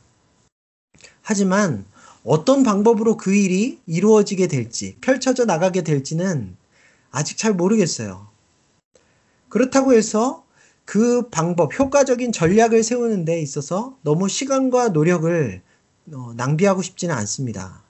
하지만 1.22 1.84
어떤 2.24 2.62
방법으로 2.62 3.16
그 3.16 3.34
일이 3.34 3.80
이루어지게 3.86 4.46
될지, 4.46 4.96
펼쳐져 5.00 5.44
나가게 5.44 5.82
될지는 5.82 6.56
아직 7.10 7.36
잘 7.36 7.52
모르겠어요. 7.52 8.28
그렇다고 9.48 9.92
해서 9.92 10.44
그 10.84 11.28
방법, 11.30 11.78
효과적인 11.78 12.32
전략을 12.32 12.82
세우는 12.82 13.24
데 13.24 13.40
있어서 13.40 13.96
너무 14.02 14.28
시간과 14.28 14.90
노력을 14.90 15.62
어, 16.12 16.32
낭비하고 16.36 16.82
싶지는 16.82 17.14
않습니다. 17.14 17.82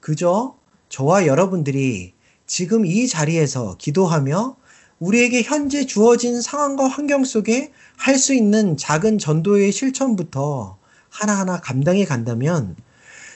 그저 0.00 0.56
저와 0.88 1.26
여러분들이 1.26 2.15
지금 2.46 2.86
이 2.86 3.08
자리에서 3.08 3.76
기도하며 3.78 4.56
우리에게 4.98 5.42
현재 5.42 5.84
주어진 5.84 6.40
상황과 6.40 6.86
환경 6.88 7.24
속에 7.24 7.72
할 7.96 8.16
수 8.18 8.34
있는 8.34 8.76
작은 8.76 9.18
전도의 9.18 9.72
실천부터 9.72 10.78
하나하나 11.10 11.60
감당해 11.60 12.04
간다면 12.04 12.76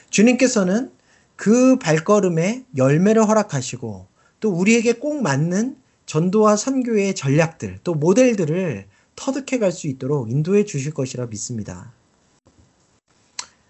주님께서는 0.09 0.91
그 1.35 1.77
발걸음에 1.77 2.65
열매를 2.77 3.27
허락하시고 3.27 4.07
또 4.39 4.49
우리에게 4.49 4.93
꼭 4.93 5.21
맞는 5.21 5.77
전도와 6.05 6.55
선교의 6.55 7.15
전략들 7.15 7.79
또 7.83 7.93
모델들을 7.93 8.87
터득해 9.15 9.59
갈 9.59 9.71
수 9.71 9.87
있도록 9.87 10.29
인도해 10.31 10.65
주실 10.65 10.93
것이라 10.93 11.27
믿습니다. 11.27 11.91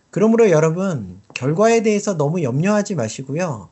그러므로 0.09 0.49
여러분 0.49 1.21
결과에 1.33 1.83
대해서 1.83 2.17
너무 2.17 2.43
염려하지 2.43 2.95
마시고요. 2.95 3.69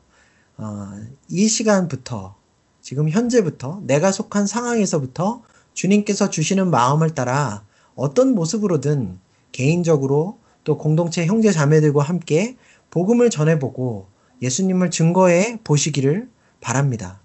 어, 0.62 0.90
이 1.30 1.48
시간부터 1.48 2.36
지금 2.82 3.08
현재부터 3.08 3.80
내가 3.84 4.12
속한 4.12 4.46
상황에서부터 4.46 5.42
주님께서 5.72 6.28
주시는 6.28 6.70
마음을 6.70 7.14
따라 7.14 7.64
어떤 7.94 8.34
모습으로든 8.34 9.18
개인적으로 9.52 10.38
또 10.64 10.76
공동체 10.76 11.24
형제 11.24 11.50
자매들과 11.50 12.02
함께 12.02 12.58
복음을 12.90 13.30
전해보고 13.30 14.08
예수님을 14.42 14.90
증거해 14.90 15.60
보시기를 15.64 16.28
바랍니다. 16.60 17.20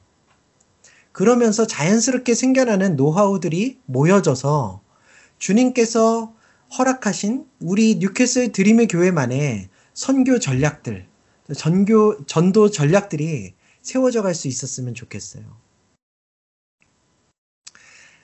그러면서 1.12 1.68
자연스럽게 1.68 2.34
생겨나는 2.36 2.96
노하우들이 2.96 3.80
모여져서 3.86 4.82
주님께서 5.39 6.34
허락하신 6.77 7.46
우리 7.60 7.96
뉴캐슬 7.96 8.54
드림의 8.54 8.88
교회만의 8.88 9.68
선교 9.94 10.39
전략들, 10.39 11.08
전교, 11.54 12.25
전도 12.25 12.72
전략들이 12.72 13.54
세워져 13.82 14.22
갈 14.22 14.34
수 14.34 14.48
있었으면 14.48 14.94
좋겠어요. 14.94 15.44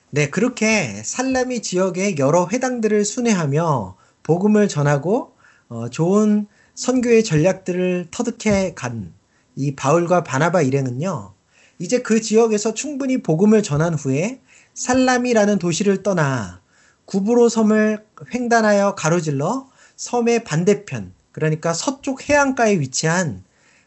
네, 0.10 0.30
그렇게 0.30 1.02
살라미 1.04 1.62
지역의 1.62 2.18
여러 2.18 2.48
회당들을 2.48 3.06
순회하며 3.06 3.96
복음을 4.24 4.68
전하고 4.68 5.36
어, 5.70 5.90
좋은 5.90 6.48
선교의 6.76 7.24
전략들을 7.24 8.08
터득해 8.12 8.74
간 8.76 9.22
이 9.56 9.76
바울과 9.76 10.24
바나바 10.24 10.62
일행은요. 10.62 11.34
이제 11.80 12.02
그 12.02 12.22
지역에서 12.22 12.74
충분히 12.74 13.22
복음을 13.22 13.64
전한 13.64 13.94
후에 13.94 14.42
살람이라는 14.74 15.60
도시를 15.60 16.04
떠나 16.04 16.62
구브로 17.06 17.50
섬을 17.50 18.06
횡단하여 18.34 18.96
가로질러 18.96 19.70
섬의 19.98 20.44
반대편, 20.44 21.14
그러니까 21.32 21.74
서쪽 21.74 22.30
해안가에 22.30 22.80
위치한 22.80 23.44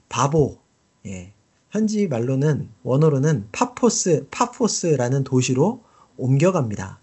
바보, 0.09 0.59
예, 1.07 1.33
현지 1.71 2.07
말로는 2.07 2.71
원어로는 2.83 3.49
파포스, 3.53 4.29
파포스라는 4.31 5.25
도시로 5.25 5.83
옮겨갑니다. 6.17 7.01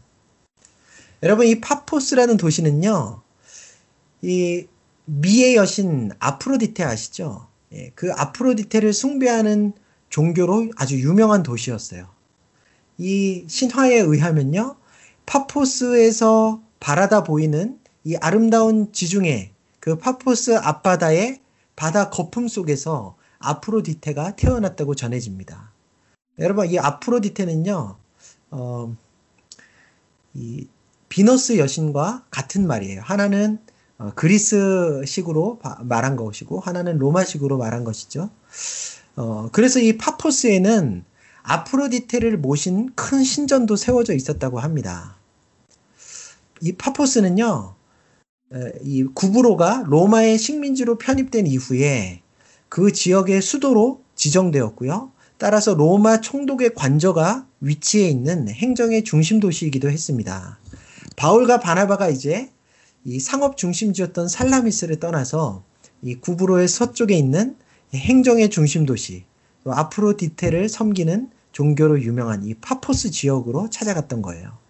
여러분 1.23 1.45
이 1.45 1.59
파포스라는 1.59 2.37
도시는요, 2.37 3.21
이 4.21 4.67
미의 5.05 5.55
여신 5.55 6.11
아프로디테 6.19 6.83
아시죠? 6.83 7.47
예, 7.73 7.91
그 7.95 8.11
아프로디테를 8.13 8.93
숭배하는 8.93 9.73
종교로 10.09 10.71
아주 10.75 10.99
유명한 10.99 11.43
도시였어요. 11.43 12.07
이 12.97 13.45
신화에 13.47 13.95
의하면요, 13.95 14.77
파포스에서 15.25 16.61
바라다 16.79 17.23
보이는 17.23 17.79
이 18.03 18.15
아름다운 18.15 18.91
지중해, 18.91 19.50
그 19.81 19.97
파포스 19.97 20.57
앞바다의 20.57 21.41
바다 21.75 22.09
거품 22.09 22.47
속에서 22.47 23.17
아프로디테가 23.39 24.35
태어났다고 24.35 24.95
전해집니다. 24.95 25.71
여러분, 26.39 26.69
이 26.69 26.77
아프로디테는요, 26.77 27.97
어, 28.51 28.95
이 30.35 30.67
비너스 31.09 31.57
여신과 31.57 32.25
같은 32.29 32.67
말이에요. 32.67 33.01
하나는 33.03 33.59
어, 33.97 34.11
그리스식으로 34.15 35.59
말한 35.81 36.15
것이고 36.15 36.59
하나는 36.59 36.97
로마식으로 36.99 37.57
말한 37.57 37.83
것이죠. 37.83 38.29
어, 39.15 39.49
그래서 39.51 39.79
이 39.79 39.97
파포스에는 39.97 41.03
아프로디테를 41.41 42.37
모신 42.37 42.93
큰 42.95 43.23
신전도 43.23 43.75
세워져 43.75 44.13
있었다고 44.13 44.59
합니다. 44.59 45.17
이 46.61 46.71
파포스는요, 46.73 47.75
이 48.83 49.03
구브로가 49.13 49.85
로마의 49.87 50.37
식민지로 50.37 50.97
편입된 50.97 51.47
이후에 51.47 52.21
그 52.69 52.91
지역의 52.91 53.41
수도로 53.41 54.01
지정되었고요. 54.15 55.11
따라서 55.37 55.73
로마 55.73 56.21
총독의 56.21 56.75
관저가 56.75 57.47
위치해 57.61 58.07
있는 58.07 58.49
행정의 58.49 59.03
중심 59.03 59.39
도시이기도 59.39 59.89
했습니다. 59.89 60.59
바울과 61.15 61.59
바나바가 61.59 62.09
이제 62.09 62.51
이 63.03 63.19
상업 63.19 63.57
중심지였던 63.57 64.27
살라미스를 64.27 64.99
떠나서 64.99 65.63
이 66.01 66.15
구브로의 66.15 66.67
서쪽에 66.67 67.15
있는 67.15 67.55
행정의 67.93 68.49
중심 68.49 68.85
도시, 68.85 69.23
또 69.63 69.73
아프로디테를 69.73 70.69
섬기는 70.69 71.29
종교로 71.51 72.01
유명한 72.01 72.45
이 72.45 72.53
파포스 72.53 73.11
지역으로 73.11 73.69
찾아갔던 73.69 74.21
거예요. 74.21 74.60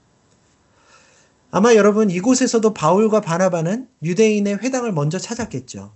아마 1.54 1.76
여러분 1.76 2.10
이곳에서도 2.10 2.74
바울과 2.74 3.20
바나바는 3.20 3.88
유대인의 4.04 4.60
회당을 4.60 4.94
먼저 4.94 5.20
찾았겠죠. 5.20 5.92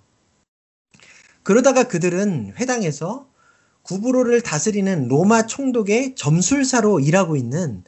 그러다가 1.43 1.85
그들은 1.85 2.53
회당에서 2.57 3.29
구브로를 3.83 4.41
다스리는 4.41 5.07
로마 5.07 5.45
총독의 5.45 6.15
점술사로 6.15 6.99
일하고 6.99 7.37
있는 7.37 7.83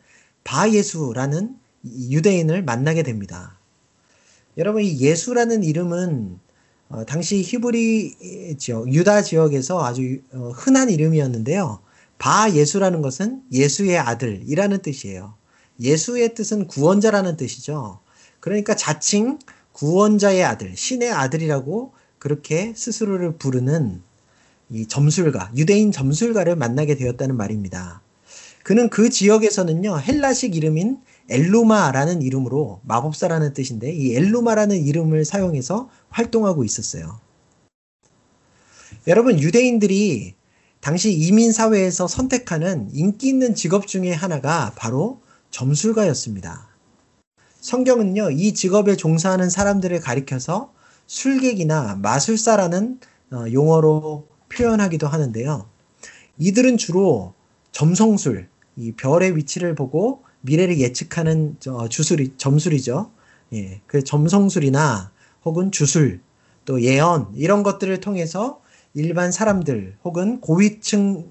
바 0.46 0.70
예수라는 0.70 1.58
유대인을 1.84 2.64
만나게 2.64 3.04
됩니다. 3.04 3.60
여러분 4.58 4.84
이 4.84 5.00
예수라는 5.02 5.64
이름은 5.64 6.40
어, 6.90 7.06
당시 7.06 7.42
히브리 7.42 8.56
지역, 8.58 8.94
유다 8.94 9.24
지역에서 9.24 9.84
아주 9.84 10.20
어, 10.32 10.52
흔한 10.56 10.90
이름이었는데요. 10.90 11.82
바 12.18 12.50
예수라는 12.50 13.02
것은 13.02 13.44
예수의 13.52 13.98
아들이라는 13.98 14.82
뜻이에요. 14.82 15.34
예수의 15.80 16.34
뜻은 16.36 16.68
구원자라는 16.68 17.38
뜻이죠. 17.38 18.00
그러니까 18.40 18.76
자칭 18.76 19.40
구원자의 19.74 20.44
아들, 20.44 20.76
신의 20.76 21.12
아들이라고 21.12 21.94
그렇게 22.20 22.74
스스로를 22.76 23.38
부르는 23.38 24.02
이 24.70 24.88
점술가, 24.88 25.52
유대인 25.56 25.92
점술가를 25.92 26.56
만나게 26.56 26.96
되었다는 26.96 27.38
말입니다. 27.38 28.02
그는 28.64 28.90
그 28.90 29.10
지역에서는요, 29.10 30.00
헬라식 30.00 30.56
이름인 30.56 31.00
엘루마라는 31.30 32.22
이름으로 32.22 32.82
마법사라는 32.84 33.54
뜻인데 33.54 33.94
이 33.94 34.16
엘루마라는 34.16 34.86
이름을 34.86 35.26
사용해서 35.26 35.90
활동하고 36.10 36.64
있었어요. 36.64 37.20
여러분 39.08 39.40
유대인들이 39.40 40.36
당시 40.80 41.14
이민 41.14 41.52
사회에서 41.52 42.08
선택하는 42.08 42.90
인기 42.94 43.30
있는 43.30 43.56
직업 43.56 43.88
중에 43.88 44.12
하나가 44.12 44.74
바로 44.76 45.22
점술가였습니다. 45.52 46.68
성경은요, 47.60 48.32
이 48.32 48.54
직업에 48.54 48.96
종사하는 48.96 49.50
사람들을 49.50 50.00
가리켜서 50.00 50.74
술객이나 51.08 51.96
마술사라는 52.02 53.00
어, 53.32 53.46
용어로 53.52 54.28
표현하기도 54.50 55.08
하는데요. 55.08 55.68
이들은 56.38 56.78
주로 56.78 57.34
점성술, 57.72 58.48
이 58.78 58.92
별의 58.94 59.36
위치를 59.36 59.76
보고 59.76 60.24
미래를 60.42 60.80
예측하는 60.80 61.58
주술이 61.90 62.34
점술이죠. 62.38 63.12
예, 63.54 63.82
그 63.88 64.04
점성술이나 64.04 65.12
혹은 65.44 65.72
주술 65.72 66.22
또 66.66 66.82
예언 66.82 67.32
이런 67.36 67.64
것들을 67.64 68.00
통해서 68.00 68.62
일반 68.94 69.32
사람들 69.32 69.98
혹은 70.04 70.42
고위층 70.42 71.26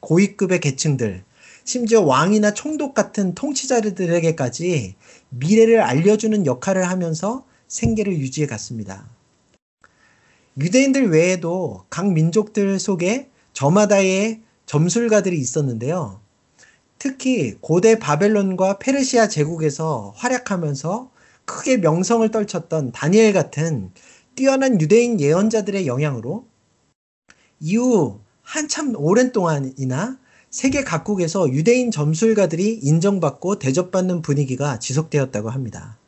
고위급의 0.00 0.60
계층들 0.60 1.24
심지어 1.64 2.02
왕이나 2.02 2.52
총독 2.52 2.94
같은 2.94 3.34
통치자들에게까지 3.34 4.94
미래를 5.30 5.80
알려주는 5.80 6.46
역할을 6.46 6.88
하면서 6.88 7.44
생계를 7.68 8.18
유지해 8.18 8.46
갔습니다. 8.46 9.08
유대인들 10.60 11.10
외에도 11.10 11.84
각 11.90 12.12
민족들 12.12 12.78
속에 12.78 13.30
저마다의 13.54 14.42
점술가들이 14.66 15.38
있었는데요. 15.38 16.20
특히 16.98 17.54
고대 17.60 17.98
바벨론과 17.98 18.78
페르시아 18.78 19.28
제국에서 19.28 20.12
활약하면서 20.16 21.10
크게 21.44 21.78
명성을 21.78 22.30
떨쳤던 22.30 22.92
다니엘 22.92 23.32
같은 23.32 23.90
뛰어난 24.34 24.80
유대인 24.80 25.20
예언자들의 25.20 25.86
영향으로 25.86 26.46
이후 27.60 28.20
한참 28.42 28.94
오랜 28.96 29.32
동안이나 29.32 30.18
세계 30.54 30.84
각국에서 30.84 31.50
유대인 31.50 31.90
점술가들이 31.90 32.78
인정받고 32.80 33.58
대접받는 33.58 34.22
분위기가 34.22 34.78
지속되었다고 34.78 35.50
합니다. 35.50 35.98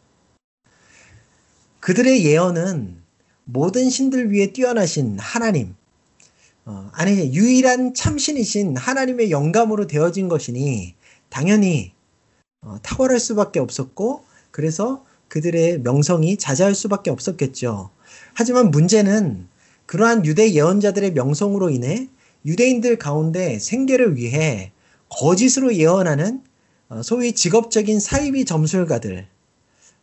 그들의 1.80 2.24
예언은 2.24 3.02
모든 3.42 3.90
신들 3.90 4.32
위에 4.32 4.52
뛰어나신 4.52 5.18
하나님, 5.18 5.74
어, 6.64 6.88
아니 6.92 7.34
유일한 7.34 7.92
참신이신 7.92 8.76
하나님의 8.76 9.32
영감으로 9.32 9.88
되어진 9.88 10.28
것이니 10.28 10.94
당연히 11.28 11.92
어, 12.62 12.78
탁월할 12.84 13.18
수밖에 13.18 13.58
없었고 13.58 14.22
그래서 14.52 15.04
그들의 15.26 15.80
명성이 15.80 16.36
자자할 16.36 16.76
수밖에 16.76 17.10
없었겠죠. 17.10 17.90
하지만 18.32 18.70
문제는 18.70 19.48
그러한 19.86 20.24
유대 20.24 20.52
예언자들의 20.52 21.14
명성으로 21.14 21.70
인해 21.70 22.08
유대인들 22.46 22.96
가운데 22.96 23.58
생계를 23.58 24.16
위해 24.16 24.72
거짓으로 25.08 25.74
예언하는 25.74 26.42
어, 26.88 27.02
소위 27.02 27.32
직업적인 27.32 27.98
사이비 27.98 28.44
점술가들, 28.44 29.26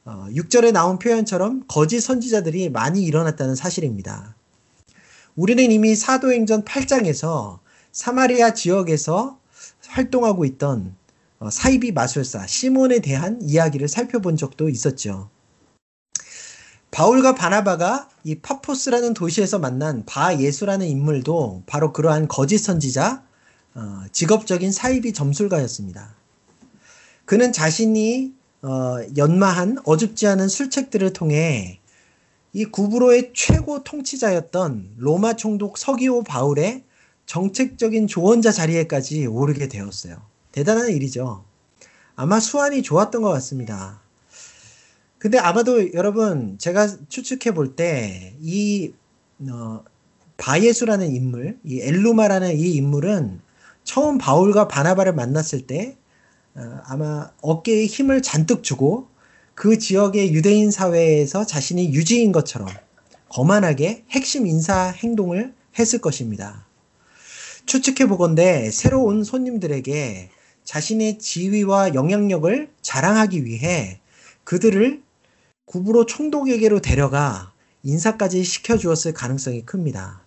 6절에 0.05 0.67
어, 0.67 0.71
나온 0.71 0.99
표현처럼 0.99 1.63
거짓 1.67 2.01
선지자들이 2.01 2.69
많이 2.69 3.03
일어났다는 3.03 3.55
사실입니다. 3.55 4.35
우리는 5.35 5.71
이미 5.71 5.95
사도행전 5.95 6.65
8장에서 6.65 7.59
사마리아 7.93 8.53
지역에서 8.53 9.39
활동하고 9.87 10.43
있던 10.45 10.95
어, 11.39 11.49
사이비 11.49 11.93
마술사 11.93 12.45
시몬에 12.47 12.99
대한 12.99 13.39
이야기를 13.41 13.87
살펴본 13.87 14.35
적도 14.35 14.67
있었죠. 14.67 15.29
바울과 16.93 17.33
바나바가 17.33 18.07
이 18.23 18.35
파포스라는 18.35 19.15
도시에서 19.15 19.57
만난 19.57 20.05
바 20.05 20.39
예수라는 20.39 20.85
인물도 20.85 21.63
바로 21.65 21.91
그러한 21.91 22.27
거짓 22.27 22.59
선지자, 22.59 23.23
어, 23.73 24.03
직업적인 24.11 24.71
사이비 24.71 25.11
점술가였습니다. 25.11 26.13
그는 27.25 27.51
자신이 27.51 28.33
어, 28.61 28.97
연마한 29.17 29.79
어줍지 29.85 30.27
않은 30.27 30.47
술책들을 30.47 31.13
통해 31.13 31.79
이 32.53 32.65
구브로의 32.65 33.31
최고 33.33 33.83
통치자였던 33.83 34.97
로마 34.99 35.33
총독 35.33 35.79
서기오 35.79 36.21
바울의 36.23 36.83
정책적인 37.25 38.05
조언자 38.05 38.51
자리에까지 38.51 39.25
오르게 39.25 39.67
되었어요. 39.67 40.17
대단한 40.51 40.89
일이죠. 40.89 41.43
아마 42.15 42.39
수완이 42.39 42.83
좋았던 42.83 43.23
것 43.23 43.29
같습니다. 43.29 44.03
근데 45.23 45.37
아마도 45.37 45.93
여러분 45.93 46.57
제가 46.57 47.07
추측해 47.07 47.55
볼 47.55 47.77
때이 47.77 48.91
어, 49.49 49.81
바예수라는 50.35 51.15
인물, 51.15 51.57
이 51.63 51.79
엘루마라는 51.79 52.57
이 52.57 52.73
인물은 52.73 53.39
처음 53.85 54.17
바울과 54.17 54.67
바나바를 54.67 55.13
만났을 55.13 55.65
때 55.65 55.95
어, 56.55 56.81
아마 56.83 57.31
어깨에 57.41 57.85
힘을 57.85 58.21
잔뜩 58.21 58.63
주고 58.63 59.07
그 59.55 59.77
지역의 59.77 60.33
유대인 60.33 60.71
사회에서 60.71 61.45
자신이 61.45 61.93
유지인 61.93 62.33
것처럼 62.33 62.67
거만하게 63.29 64.03
핵심 64.09 64.45
인사 64.45 64.87
행동을 64.87 65.53
했을 65.79 65.99
것입니다. 65.99 66.67
추측해 67.65 68.09
보건대 68.09 68.69
새로 68.71 69.05
운 69.05 69.23
손님들에게 69.23 70.31
자신의 70.65 71.19
지위와 71.19 71.93
영향력을 71.93 72.69
자랑하기 72.81 73.45
위해 73.45 74.01
그들을 74.43 75.02
구부로 75.65 76.05
총독에게로 76.05 76.81
데려가 76.81 77.53
인사까지 77.83 78.43
시켜주었을 78.43 79.13
가능성이 79.13 79.65
큽니다. 79.65 80.21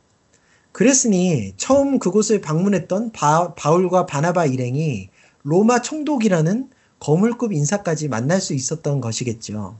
그랬으니 0.72 1.54
처음 1.56 1.98
그곳을 1.98 2.40
방문했던 2.40 3.12
바, 3.12 3.54
바울과 3.54 4.06
바나바 4.06 4.46
일행이 4.46 5.08
로마 5.42 5.80
총독이라는 5.80 6.70
거물급 6.98 7.52
인사까지 7.52 8.08
만날 8.08 8.40
수 8.40 8.54
있었던 8.54 9.00
것이겠죠. 9.00 9.78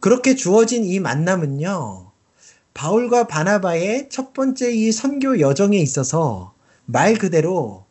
그렇게 0.00 0.34
주어진 0.34 0.84
이 0.84 1.00
만남은요, 1.00 2.10
바울과 2.74 3.26
바나바의 3.26 4.08
첫 4.10 4.32
번째 4.32 4.72
이 4.72 4.92
선교 4.92 5.40
여정에 5.40 5.78
있어서 5.78 6.54
말 6.84 7.14
그대로 7.14 7.86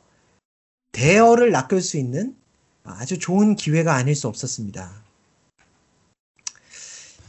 대어를 0.92 1.52
낚을 1.52 1.82
수 1.82 1.98
있는 1.98 2.36
아주 2.84 3.18
좋은 3.18 3.56
기회가 3.56 3.96
아닐 3.96 4.16
수 4.16 4.28
없었습니다. 4.28 5.03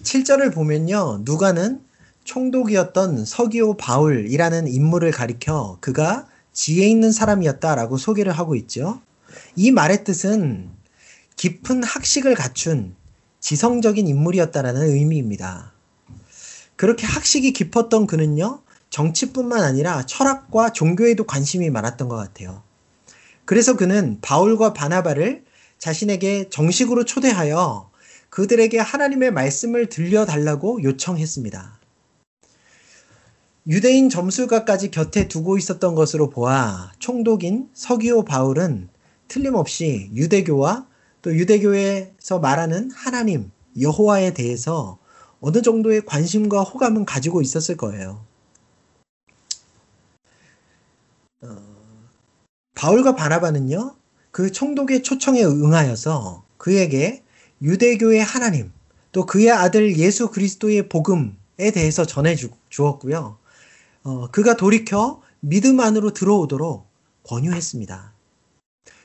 7절을 0.04 0.52
보면요, 0.52 1.22
누가는 1.22 1.80
총독이었던 2.24 3.24
서기오 3.24 3.76
바울이라는 3.76 4.68
인물을 4.68 5.10
가리켜 5.10 5.78
그가 5.80 6.28
지혜 6.52 6.86
있는 6.86 7.10
사람이었다라고 7.10 7.96
소개를 7.96 8.32
하고 8.32 8.54
있죠. 8.54 9.00
이 9.56 9.70
말의 9.72 10.04
뜻은 10.04 10.70
깊은 11.36 11.82
학식을 11.82 12.34
갖춘 12.34 12.94
지성적인 13.40 14.06
인물이었다라는 14.06 14.82
의미입니다. 14.82 15.72
그렇게 16.76 17.06
학식이 17.06 17.52
깊었던 17.52 18.06
그는요, 18.06 18.60
정치뿐만 18.90 19.62
아니라 19.62 20.06
철학과 20.06 20.70
종교에도 20.70 21.24
관심이 21.24 21.70
많았던 21.70 22.08
것 22.08 22.16
같아요. 22.16 22.62
그래서 23.44 23.76
그는 23.76 24.18
바울과 24.20 24.72
바나바를 24.74 25.44
자신에게 25.78 26.48
정식으로 26.50 27.04
초대하여 27.04 27.90
그들에게 28.34 28.80
하나님의 28.80 29.30
말씀을 29.30 29.88
들려달라고 29.88 30.82
요청했습니다. 30.82 31.78
유대인 33.68 34.08
점술가까지 34.08 34.90
곁에 34.90 35.28
두고 35.28 35.56
있었던 35.56 35.94
것으로 35.94 36.30
보아 36.30 36.90
총독인 36.98 37.70
서기오 37.74 38.24
바울은 38.24 38.88
틀림없이 39.28 40.10
유대교와 40.14 40.88
또 41.22 41.32
유대교에서 41.32 42.40
말하는 42.40 42.90
하나님, 42.90 43.52
여호와에 43.80 44.34
대해서 44.34 44.98
어느 45.40 45.62
정도의 45.62 46.04
관심과 46.04 46.64
호감은 46.64 47.04
가지고 47.04 47.40
있었을 47.40 47.76
거예요. 47.76 48.26
어, 51.40 51.56
바울과 52.74 53.14
바나바는요, 53.14 53.94
그 54.32 54.50
총독의 54.50 55.04
초청에 55.04 55.44
응하여서 55.44 56.44
그에게 56.56 57.23
유대교의 57.64 58.22
하나님, 58.22 58.70
또 59.10 59.24
그의 59.24 59.50
아들 59.50 59.96
예수 59.96 60.30
그리스도의 60.30 60.88
복음에 60.90 61.70
대해서 61.72 62.04
전해 62.04 62.36
주었고요. 62.68 63.38
어, 64.02 64.28
그가 64.30 64.56
돌이켜 64.56 65.22
믿음 65.40 65.80
안으로 65.80 66.12
들어오도록 66.12 66.86
권유했습니다. 67.24 68.12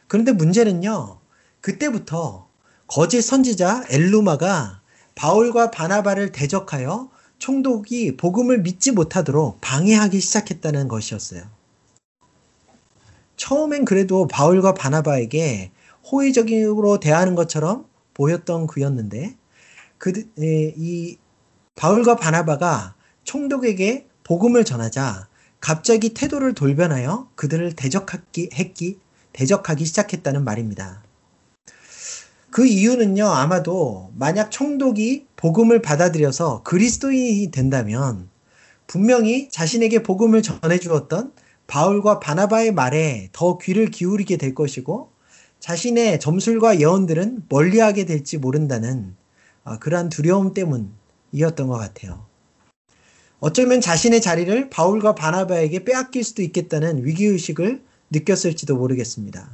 그런데 0.07 0.33
문제는요, 0.33 1.19
그때부터 1.61 2.49
거짓 2.87 3.21
선지자 3.21 3.85
엘루마가 3.89 4.81
바울과 5.15 5.71
바나바를 5.71 6.33
대적하여 6.33 7.09
총독이 7.37 8.17
복음을 8.17 8.61
믿지 8.61 8.91
못하도록 8.91 9.61
방해하기 9.61 10.19
시작했다는 10.19 10.89
것이었어요. 10.89 11.43
처음엔 13.37 13.85
그래도 13.85 14.27
바울과 14.27 14.73
바나바에게 14.73 15.71
호의적으로 16.11 16.99
대하는 16.99 17.35
것처럼 17.35 17.88
보였던 18.13 18.67
그였는데, 18.67 19.35
그, 19.97 20.11
이 20.37 21.17
바울과 21.75 22.15
바나바가 22.15 22.95
총독에게 23.23 24.07
복음을 24.23 24.63
전하자 24.65 25.27
갑자기 25.59 26.13
태도를 26.13 26.53
돌변하여 26.53 27.29
그들을 27.35 27.73
대적하기, 27.75 28.51
했기, 28.53 28.99
대적하기 29.33 29.85
시작했다는 29.85 30.43
말입니다. 30.43 31.03
그 32.51 32.65
이유는요, 32.65 33.25
아마도 33.25 34.11
만약 34.15 34.49
총독이 34.49 35.27
복음을 35.35 35.81
받아들여서 35.81 36.63
그리스도인이 36.63 37.51
된다면 37.51 38.29
분명히 38.87 39.49
자신에게 39.49 40.01
복음을 40.01 40.41
전해주었던 40.41 41.33
바울과 41.67 42.19
바나바의 42.19 42.73
말에 42.73 43.29
더 43.31 43.59
귀를 43.59 43.91
기울이게 43.91 44.37
될 44.37 44.55
것이고 44.55 45.11
자신의 45.59 46.19
점술과 46.19 46.79
예언들은 46.79 47.45
멀리하게 47.49 48.05
될지 48.05 48.37
모른다는 48.37 49.15
아, 49.63 49.77
그러한 49.77 50.09
두려움 50.09 50.53
때문이었던 50.53 51.67
것 51.67 51.77
같아요. 51.77 52.25
어쩌면 53.39 53.79
자신의 53.81 54.21
자리를 54.21 54.69
바울과 54.69 55.15
바나바에게 55.15 55.85
빼앗길 55.85 56.23
수도 56.23 56.41
있겠다는 56.41 57.05
위기의식을 57.05 57.81
느꼈을지도 58.11 58.75
모르겠습니다. 58.75 59.49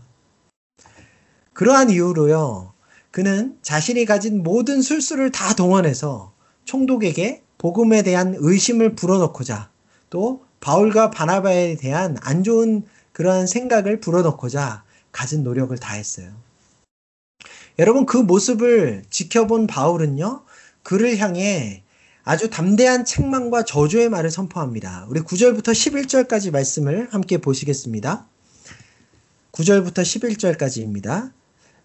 그러한 1.53 1.89
이유로요. 1.89 2.73
그는 3.11 3.57
자신이 3.61 4.05
가진 4.05 4.43
모든 4.43 4.81
술수를 4.81 5.31
다 5.31 5.53
동원해서 5.53 6.33
총독에게 6.65 7.43
복음에 7.57 8.01
대한 8.01 8.35
의심을 8.37 8.95
불어넣고자 8.95 9.69
또 10.09 10.43
바울과 10.59 11.11
바나바에 11.11 11.77
대한 11.77 12.17
안 12.21 12.43
좋은 12.43 12.83
그러한 13.11 13.47
생각을 13.47 13.99
불어넣고자 13.99 14.84
가진 15.15 15.45
노력을 15.45 15.75
다했어요. 15.77 16.29
여러분 17.79 18.05
그 18.05 18.17
모습을 18.17 19.05
지켜본 19.09 19.67
바울은요. 19.67 20.43
그를 20.83 21.17
향해 21.19 21.83
아주 22.25 22.49
담대한 22.49 23.05
책망과 23.05 23.63
저주의 23.63 24.09
말을 24.09 24.29
선포합니다. 24.29 25.05
우리 25.07 25.21
9절부터 25.21 25.71
11절까지 25.71 26.51
말씀을 26.51 27.07
함께 27.11 27.37
보시겠습니다. 27.37 28.27
9절부터 29.53 30.01
11절까지입니다. 30.01 31.31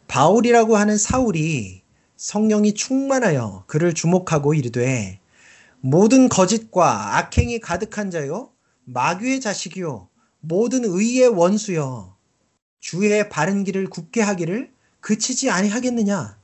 바울이라고 0.09 0.77
하는 0.77 0.99
사울이 0.99 1.83
성령이 2.17 2.75
충만하여 2.75 3.63
그를 3.69 3.95
주목하고 3.95 4.55
이르되 4.55 5.21
모든 5.81 6.29
거짓과 6.29 7.19
악행이 7.19 7.61
가득한 7.61 8.11
자요 8.11 8.51
마귀의 8.87 9.41
자식이요 9.41 10.09
모든 10.41 10.85
의의 10.85 11.29
원수여 11.29 12.20
주의 12.81 13.29
바른 13.29 13.63
길을 13.65 13.89
굽게 13.89 14.21
하기를 14.21 14.73
그치지 15.01 15.51
아니하겠느냐 15.51 16.39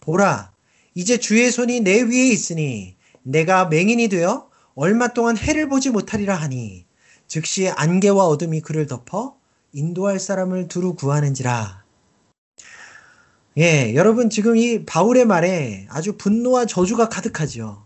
보라 0.00 0.52
이제 0.94 1.18
주의 1.18 1.50
손이 1.50 1.80
내 1.80 2.02
위에 2.02 2.28
있으니 2.28 2.96
내가 3.22 3.66
맹인이 3.66 4.08
되어 4.08 4.48
얼마 4.74 5.08
동안 5.08 5.36
해를 5.36 5.68
보지 5.68 5.90
못하리라 5.90 6.34
하니 6.34 6.86
즉시 7.26 7.68
안개와 7.68 8.26
어둠이 8.26 8.60
그를 8.60 8.86
덮어 8.86 9.36
인도할 9.72 10.18
사람을 10.18 10.68
두루 10.68 10.94
구하는지라. 10.94 11.84
예, 13.58 13.94
여러분 13.94 14.30
지금 14.30 14.56
이 14.56 14.84
바울의 14.84 15.26
말에 15.26 15.86
아주 15.90 16.16
분노와 16.16 16.66
저주가 16.66 17.08
가득하죠. 17.08 17.84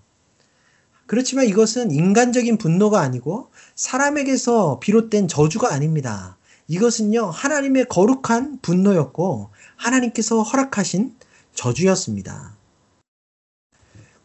그렇지만 1.07 1.47
이것은 1.47 1.91
인간적인 1.91 2.57
분노가 2.59 3.01
아니고 3.01 3.51
사람에게서 3.75 4.81
비롯된 4.81 5.29
저주가 5.29 5.73
아닙니다. 5.73 6.39
이것은요, 6.69 7.27
하나님의 7.27 7.87
거룩한 7.89 8.61
분노였고, 8.63 9.51
하나님께서 9.77 10.43
허락하신 10.43 11.15
저주였습니다. 11.55 12.57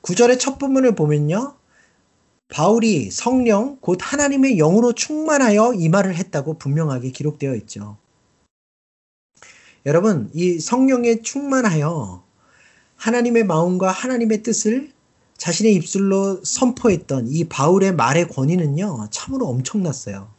구절의 0.01 0.39
첫 0.39 0.57
부분을 0.57 0.95
보면요. 0.95 1.55
바울이 2.47 3.11
성령 3.11 3.77
곧 3.79 3.99
하나님의 4.01 4.55
영으로 4.57 4.93
충만하여 4.93 5.73
이 5.73 5.87
말을 5.89 6.15
했다고 6.15 6.57
분명하게 6.57 7.11
기록되어 7.11 7.55
있죠. 7.55 7.97
여러분, 9.85 10.29
이 10.33 10.59
성령에 10.59 11.21
충만하여 11.21 12.23
하나님의 12.95 13.45
마음과 13.45 13.91
하나님의 13.91 14.43
뜻을 14.43 14.91
자신의 15.37 15.73
입술로 15.75 16.43
선포했던 16.43 17.27
이 17.29 17.45
바울의 17.45 17.93
말의 17.95 18.27
권위는요, 18.29 19.07
참으로 19.11 19.47
엄청났어요. 19.47 20.38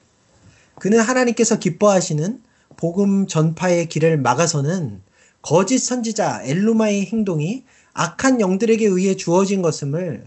그는 0.81 0.99
하나님께서 0.99 1.59
기뻐하시는 1.59 2.43
복음 2.77 3.27
전파의 3.27 3.89
길을 3.89 4.19
막아서는 4.19 5.03
거짓 5.43 5.79
선지자 5.79 6.43
엘루마의 6.45 7.07
행동이 7.07 7.65
악한 7.93 8.41
영들에게 8.41 8.87
의해 8.87 9.15
주어진 9.15 9.63
것임을, 9.63 10.27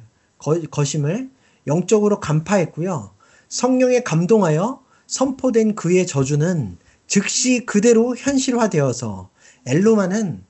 것임을 0.72 1.30
영적으로 1.66 2.20
간파했고요. 2.20 3.12
성령에 3.50 4.04
감동하여 4.04 4.84
선포된 5.08 5.76
그의 5.76 6.06
저주는 6.06 6.78
즉시 7.08 7.66
그대로 7.66 8.16
현실화되어서 8.16 9.30
엘로마는 9.66 10.44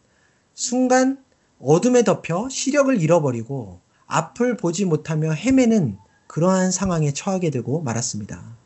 순간 0.53 1.23
어둠에 1.59 2.03
덮여 2.03 2.49
시력을 2.49 3.01
잃어버리고 3.01 3.79
앞을 4.07 4.57
보지 4.57 4.85
못하며 4.85 5.31
헤매는 5.31 5.97
그러한 6.27 6.71
상황에 6.71 7.13
처하게 7.13 7.51
되고 7.51 7.81
말았습니다. 7.81 8.62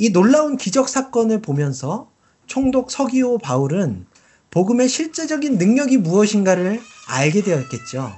이 0.00 0.12
놀라운 0.12 0.56
기적 0.56 0.88
사건을 0.88 1.42
보면서 1.42 2.10
총독 2.46 2.90
서기오 2.90 3.36
바울은 3.36 4.06
복음의 4.50 4.88
실제적인 4.88 5.58
능력이 5.58 5.98
무엇인가를 5.98 6.80
알게 7.06 7.42
되었겠죠. 7.42 8.10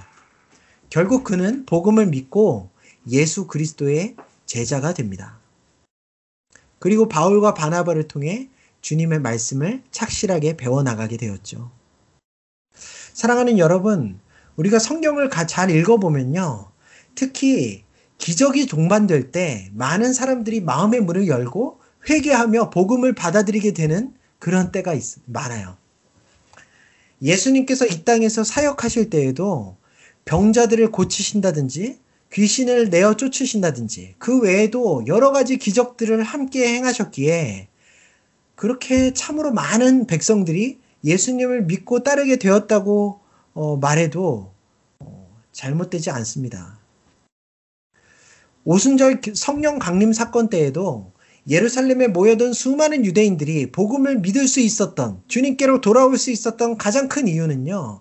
결국 0.90 1.24
그는 1.24 1.66
복음을 1.66 2.06
믿고 2.06 2.70
예수 3.10 3.48
그리스도의 3.48 4.14
제자가 4.46 4.94
됩니다. 4.94 5.40
그리고 6.78 7.08
바울과 7.08 7.54
바나바를 7.54 8.06
통해 8.06 8.48
주님의 8.80 9.18
말씀을 9.18 9.82
착실하게 9.90 10.56
배워나가게 10.56 11.16
되었죠. 11.16 11.72
사랑하는 13.12 13.58
여러분, 13.58 14.20
우리가 14.54 14.78
성경을 14.78 15.30
잘 15.48 15.68
읽어보면요. 15.68 16.70
특히 17.16 17.82
기적이 18.22 18.66
동반될 18.66 19.32
때 19.32 19.68
많은 19.74 20.12
사람들이 20.12 20.60
마음의 20.60 21.00
문을 21.00 21.26
열고 21.26 21.80
회개하며 22.08 22.70
복음을 22.70 23.16
받아들이게 23.16 23.72
되는 23.72 24.14
그런 24.38 24.70
때가 24.70 24.94
있, 24.94 25.02
많아요. 25.24 25.76
예수님께서 27.20 27.84
이 27.84 28.04
땅에서 28.04 28.44
사역하실 28.44 29.10
때에도 29.10 29.76
병자들을 30.24 30.92
고치신다든지 30.92 31.98
귀신을 32.32 32.90
내어 32.90 33.14
쫓으신다든지 33.14 34.14
그 34.18 34.38
외에도 34.40 35.02
여러 35.08 35.32
가지 35.32 35.56
기적들을 35.56 36.22
함께 36.22 36.76
행하셨기에 36.76 37.66
그렇게 38.54 39.12
참으로 39.14 39.52
많은 39.52 40.06
백성들이 40.06 40.78
예수님을 41.02 41.62
믿고 41.64 42.04
따르게 42.04 42.36
되었다고 42.36 43.18
어, 43.54 43.76
말해도 43.78 44.52
어, 45.00 45.40
잘못되지 45.50 46.10
않습니다. 46.12 46.81
오순절 48.64 49.20
성령 49.34 49.78
강림 49.78 50.12
사건 50.12 50.48
때에도 50.48 51.12
예루살렘에 51.48 52.06
모여든 52.08 52.52
수많은 52.52 53.04
유대인들이 53.04 53.72
복음을 53.72 54.20
믿을 54.20 54.46
수 54.46 54.60
있었던 54.60 55.22
주님께로 55.26 55.80
돌아올 55.80 56.16
수 56.16 56.30
있었던 56.30 56.78
가장 56.78 57.08
큰 57.08 57.26
이유는요. 57.26 58.00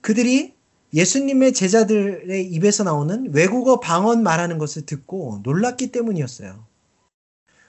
그들이 0.00 0.54
예수님의 0.94 1.52
제자들의 1.52 2.46
입에서 2.46 2.82
나오는 2.82 3.32
외국어 3.32 3.78
방언 3.78 4.22
말하는 4.22 4.56
것을 4.56 4.86
듣고 4.86 5.40
놀랐기 5.42 5.92
때문이었어요. 5.92 6.64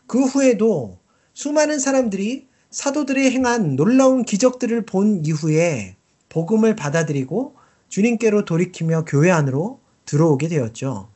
그 0.08 0.24
후에도 0.24 1.00
수많은 1.34 1.80
사람들이 1.80 2.47
사도들이 2.69 3.32
행한 3.32 3.76
놀라운 3.76 4.24
기적들을 4.24 4.86
본 4.86 5.26
이후에 5.26 5.97
복음을 6.30 6.76
받아들이고 6.76 7.56
주님께로 7.89 8.45
돌이키며 8.45 9.04
교회 9.06 9.30
안으로 9.30 9.81
들어오게 10.06 10.48
되었죠. 10.48 11.10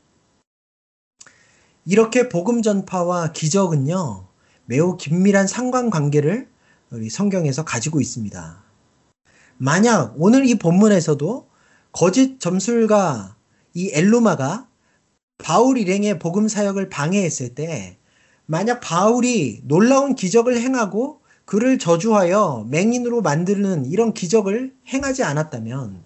이렇게 1.85 2.29
복음 2.29 2.61
전파와 2.61 3.31
기적은요, 3.31 4.27
매우 4.65 4.97
긴밀한 4.97 5.47
상관관계를 5.47 6.47
우리 6.91 7.09
성경에서 7.09 7.63
가지고 7.63 8.01
있습니다. 8.01 8.63
만약 9.57 10.15
오늘 10.17 10.45
이 10.45 10.55
본문에서도 10.55 11.47
거짓 11.91 12.39
점술가 12.39 13.35
이 13.73 13.91
엘루마가 13.93 14.67
바울 15.37 15.77
일행의 15.77 16.19
복음 16.19 16.47
사역을 16.47 16.89
방해했을 16.89 17.55
때 17.55 17.97
만약 18.45 18.79
바울이 18.79 19.61
놀라운 19.63 20.15
기적을 20.15 20.59
행하고 20.59 21.21
그를 21.45 21.77
저주하여 21.77 22.65
맹인으로 22.69 23.21
만드는 23.21 23.85
이런 23.85 24.13
기적을 24.13 24.73
행하지 24.87 25.23
않았다면 25.23 26.03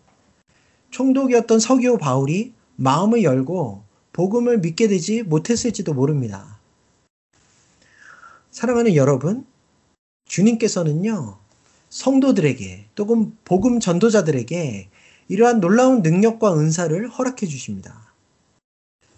총독이었던 0.92 1.60
서기오 1.60 1.98
바울이 1.98 2.54
마음을 2.80 3.24
열고 3.24 3.84
복음을 4.14 4.60
믿게 4.60 4.88
되지 4.88 5.24
못했을지도 5.24 5.94
모릅니다. 5.94 6.60
사랑하는 8.52 8.96
여러분, 8.96 9.46
주님께서는요, 10.26 11.38
성도들에게 11.90 12.86
또는 12.96 13.36
복음 13.44 13.82
전도자들에게 13.82 14.90
이러한 15.28 15.60
놀라운 15.60 16.02
능력과 16.02 16.58
은사를 16.58 17.10
허락해 17.10 17.48
주십니다. 17.48 18.14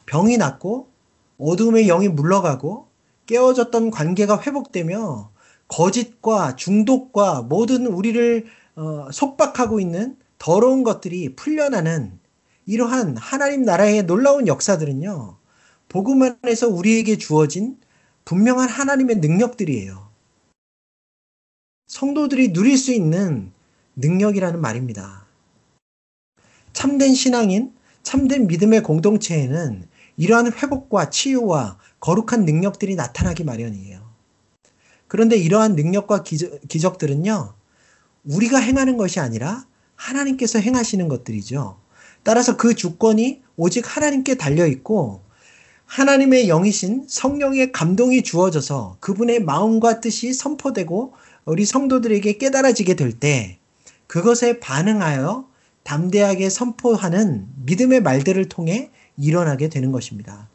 병이 0.08 0.38
낫고 0.38 0.90
어둠의 1.38 1.86
영이 1.86 2.10
물러가고 2.10 2.88
깨어졌던 3.28 3.92
관계가 3.92 4.42
회복되며 4.42 5.30
거짓과 5.68 6.56
중독과 6.56 7.44
모든 7.44 7.86
우리를 7.86 8.46
어, 8.76 9.12
속박하고 9.12 9.80
있는 9.80 10.18
더러운 10.40 10.84
것들이 10.84 11.36
풀려나는 11.36 12.21
이러한 12.72 13.18
하나님 13.18 13.64
나라의 13.64 14.04
놀라운 14.04 14.48
역사들은요. 14.48 15.36
복음 15.90 16.22
안에서 16.22 16.70
우리에게 16.70 17.18
주어진 17.18 17.78
분명한 18.24 18.70
하나님의 18.70 19.18
능력들이에요. 19.18 20.10
성도들이 21.88 22.54
누릴 22.54 22.78
수 22.78 22.94
있는 22.94 23.52
능력이라는 23.98 24.62
말입니다. 24.62 25.26
참된 26.72 27.14
신앙인, 27.14 27.74
참된 28.04 28.48
믿음의 28.48 28.84
공동체에는 28.84 29.86
이러한 30.16 30.54
회복과 30.54 31.10
치유와 31.10 31.78
거룩한 32.00 32.46
능력들이 32.46 32.96
나타나기 32.96 33.44
마련이에요. 33.44 34.00
그런데 35.10 35.36
이러한 35.36 35.76
능력과 35.76 36.24
기적, 36.24 36.98
들은요 36.98 37.54
우리가 38.24 38.60
행하는 38.60 38.96
것이 38.96 39.20
아니라 39.20 39.68
하나님께서 39.96 40.60
행하시는 40.60 41.10
것들이죠. 41.10 41.81
따라서 42.24 42.58
그 42.58 42.76
주권이 42.76 43.42
오직 43.58 43.96
하나님께 43.96 44.36
달려 44.36 44.68
있고 44.68 45.24
하나님의 45.86 46.48
영이신 46.48 47.06
성령의 47.08 47.72
감동이 47.72 48.24
주어져서 48.24 48.98
그분의 49.00 49.44
마음과 49.44 50.00
뜻이 50.00 50.34
선포되고 50.34 51.14
우리 51.46 51.66
성도들에게 51.66 52.38
깨달아지게 52.38 52.96
될 52.96 53.20
때 53.20 53.60
그것에 54.12 54.60
반응하여 54.60 55.50
담대하게 55.84 56.50
선포하는 56.50 57.48
믿음의 57.66 58.02
말들을 58.02 58.50
통해 58.50 58.92
일어나게 59.16 59.70
되는 59.70 59.94
것입니다. 59.94 60.50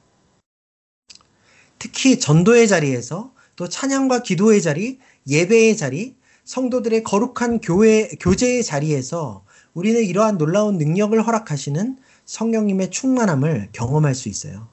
특히 1.79 2.19
전도의 2.21 2.69
자리에서 2.69 3.33
또 3.57 3.67
찬양과 3.67 4.23
기도의 4.23 4.61
자리, 4.61 4.99
예배의 5.27 5.79
자리, 5.79 6.17
성도들의 6.45 7.03
거룩한 7.03 7.61
교회, 7.63 8.09
교제의 8.21 8.63
자리에서 8.63 9.46
우리는 9.77 10.03
이러한 10.03 10.39
놀라운 10.39 10.79
능력을 10.79 11.21
허락하시는 11.27 11.99
성령님의 12.25 12.91
충만함을 12.91 13.69
경험할 13.73 14.15
수 14.15 14.31
있어요. 14.31 14.69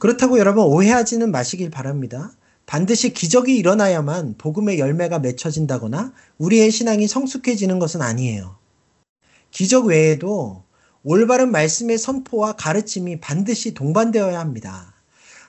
그렇다고 0.00 0.40
여러분 0.40 0.64
오해하지는 0.64 1.30
마시길 1.30 1.70
바랍니다. 1.70 2.32
반드시 2.66 3.12
기적이 3.12 3.58
일어나야만 3.58 4.34
복음의 4.38 4.80
열매가 4.80 5.20
맺혀진다거나 5.20 6.12
우리의 6.38 6.72
신앙이 6.72 7.06
성숙해지는 7.06 7.78
것은 7.78 8.02
아니에요. 8.02 8.56
기적 9.52 9.86
외에도 9.86 10.64
올바른 11.04 11.52
말씀의 11.52 11.98
선포와 11.98 12.54
가르침이 12.54 13.20
반드시 13.20 13.72
동반되어야 13.72 14.40
합니다. 14.40 14.94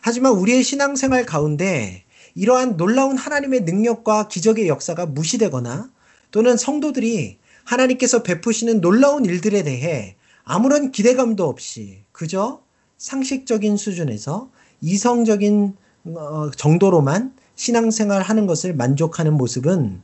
하지만 0.02 0.34
우리의 0.34 0.62
신앙생활 0.62 1.26
가운데 1.26 2.04
이러한 2.36 2.78
놀라운 2.78 3.18
하나님의 3.18 3.62
능력과 3.62 4.28
기적의 4.28 4.68
역사가 4.68 5.08
무시되거나 5.08 5.90
또는 6.30 6.56
성도들이 6.56 7.40
하나님께서 7.68 8.24
베푸시는 8.24 8.80
놀라운 8.80 9.26
일들에 9.26 9.62
대해 9.64 10.16
아무런 10.44 10.92
기대감도 10.92 11.46
없이 11.46 12.04
그저 12.14 12.62
상식적인 12.98 13.76
수준에서 13.76 14.50
이성적인 14.82 15.76
어, 16.16 16.52
정도로만 16.56 17.36
신앙생활 17.56 18.22
하는 18.22 18.48
것을 18.48 18.74
만족하는 18.74 19.34
모습은 19.34 20.02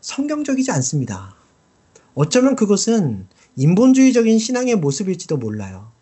성경적이지 0.00 0.72
않습니다. 0.72 1.36
어쩌면 2.14 2.56
그것은 2.56 3.28
인본주의적인 3.54 4.38
신앙의 4.38 4.76
모습일지도 4.76 5.36
몰라요. 5.36 5.92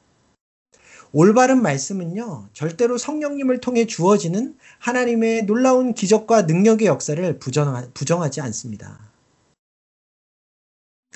올바른 1.12 1.60
말씀은요, 1.60 2.48
절대로 2.54 2.96
성령님을 2.96 3.60
통해 3.60 3.86
주어지는 3.86 4.56
하나님의 4.78 5.44
놀라운 5.44 5.92
기적과 5.92 6.42
능력의 6.42 6.86
역사를 6.86 7.38
부정하, 7.38 7.86
부정하지 7.92 8.40
않습니다. 8.40 9.15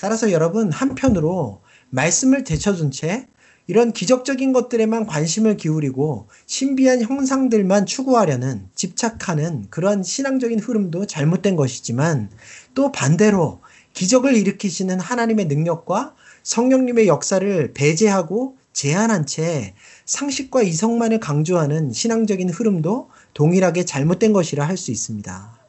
따라서 0.01 0.31
여러분, 0.31 0.71
한편으로 0.71 1.61
말씀을 1.91 2.43
되쳐둔 2.43 2.89
채 2.89 3.27
이런 3.67 3.93
기적적인 3.93 4.51
것들에만 4.51 5.05
관심을 5.05 5.57
기울이고 5.57 6.27
신비한 6.47 7.03
형상들만 7.03 7.85
추구하려는 7.85 8.67
집착하는 8.73 9.67
그런 9.69 10.01
신앙적인 10.01 10.59
흐름도 10.59 11.05
잘못된 11.05 11.55
것이지만 11.55 12.31
또 12.73 12.91
반대로 12.91 13.61
기적을 13.93 14.35
일으키시는 14.35 14.99
하나님의 14.99 15.45
능력과 15.45 16.15
성령님의 16.41 17.07
역사를 17.07 17.71
배제하고 17.71 18.57
제한한 18.73 19.27
채 19.27 19.75
상식과 20.05 20.63
이성만을 20.63 21.19
강조하는 21.19 21.93
신앙적인 21.93 22.49
흐름도 22.49 23.11
동일하게 23.35 23.85
잘못된 23.85 24.33
것이라 24.33 24.67
할 24.67 24.77
수 24.77 24.89
있습니다. 24.89 25.59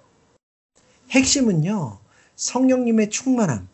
핵심은요, 1.11 1.99
성령님의 2.37 3.11
충만함, 3.11 3.69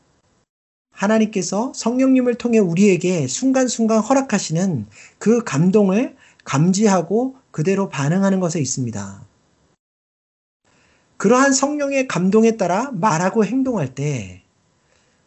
하나님께서 0.99 1.73
성령님을 1.75 2.35
통해 2.35 2.59
우리에게 2.59 3.29
순간순간 3.29 4.01
허락하시는 4.01 4.87
그 5.19 5.45
감동을 5.45 6.17
감지하고 6.45 7.37
그대로 7.53 7.89
반응하는 7.89 8.41
것에 8.41 8.61
있습니다. 8.61 9.27
그러한 11.17 11.53
성령의 11.53 12.09
감동에 12.09 12.57
따라 12.57 12.91
말하고 12.93 13.45
행동할 13.45 13.95
때 13.95 14.43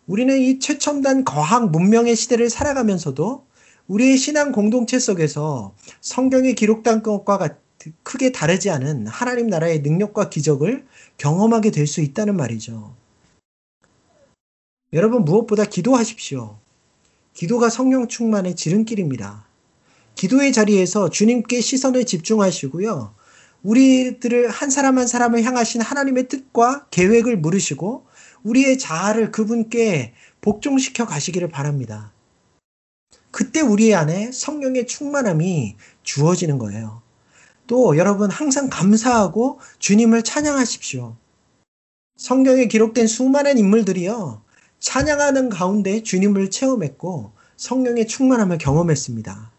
우리는 0.08 0.38
이 0.38 0.60
최첨단 0.60 1.24
거학 1.24 1.70
문명의 1.72 2.16
시대를 2.16 2.50
살아가면서도 2.50 3.46
우리의 3.88 4.18
신앙 4.18 4.52
공동체 4.52 5.00
속에서 5.00 5.74
성경에 6.02 6.54
기록된 6.54 7.02
것과 7.02 7.58
크게 8.04 8.32
다르지 8.32 8.70
않은 8.70 9.08
하나님 9.08 9.48
나라의 9.48 9.82
능력과 9.82 10.30
기적을 10.30 10.86
경험하게 11.18 11.72
될 11.72 11.88
수 11.88 12.02
있다는 12.02 12.36
말이죠. 12.36 13.01
여러분 14.94 15.24
무엇보다 15.24 15.64
기도하십시오. 15.64 16.60
기도가 17.34 17.70
성령 17.70 18.10
충만의 18.10 18.58
지름길입니다. 18.58 19.48
기도의 20.16 20.52
자리에서 20.52 21.10
주님께 21.10 21.62
시선을 21.62 22.06
집중하시고요. 22.06 23.16
우리들을 23.64 24.50
한 24.50 24.70
사람 24.70 24.98
한 24.98 25.08
사람을 25.08 25.44
향하신 25.44 25.80
하나님의 25.80 26.28
뜻과 26.28 26.88
계획을 26.92 27.38
물으시고 27.38 28.06
우리의 28.44 28.78
자아를 28.80 29.32
그분께 29.32 30.14
복종시켜 30.42 31.06
가시기를 31.06 31.48
바랍니다. 31.50 32.12
그때 33.30 33.62
우리 33.62 33.96
안에 33.96 34.34
성령의 34.34 34.88
충만함이 34.88 35.78
주어지는 36.04 36.58
거예요. 36.58 37.02
또 37.66 37.96
여러분 37.96 38.30
항상 38.30 38.70
감사하고 38.70 39.62
주님을 39.80 40.24
찬양하십시오. 40.24 41.16
성경에 42.18 42.66
기록된 42.66 43.08
수많은 43.08 43.58
인물들이요. 43.58 44.42
찬양하는 44.82 45.50
가운데 45.50 46.02
주님을 46.02 46.50
체험했고 46.50 47.32
성령의 47.56 48.08
충만함을 48.08 48.58
경험했습니다. 48.58 49.52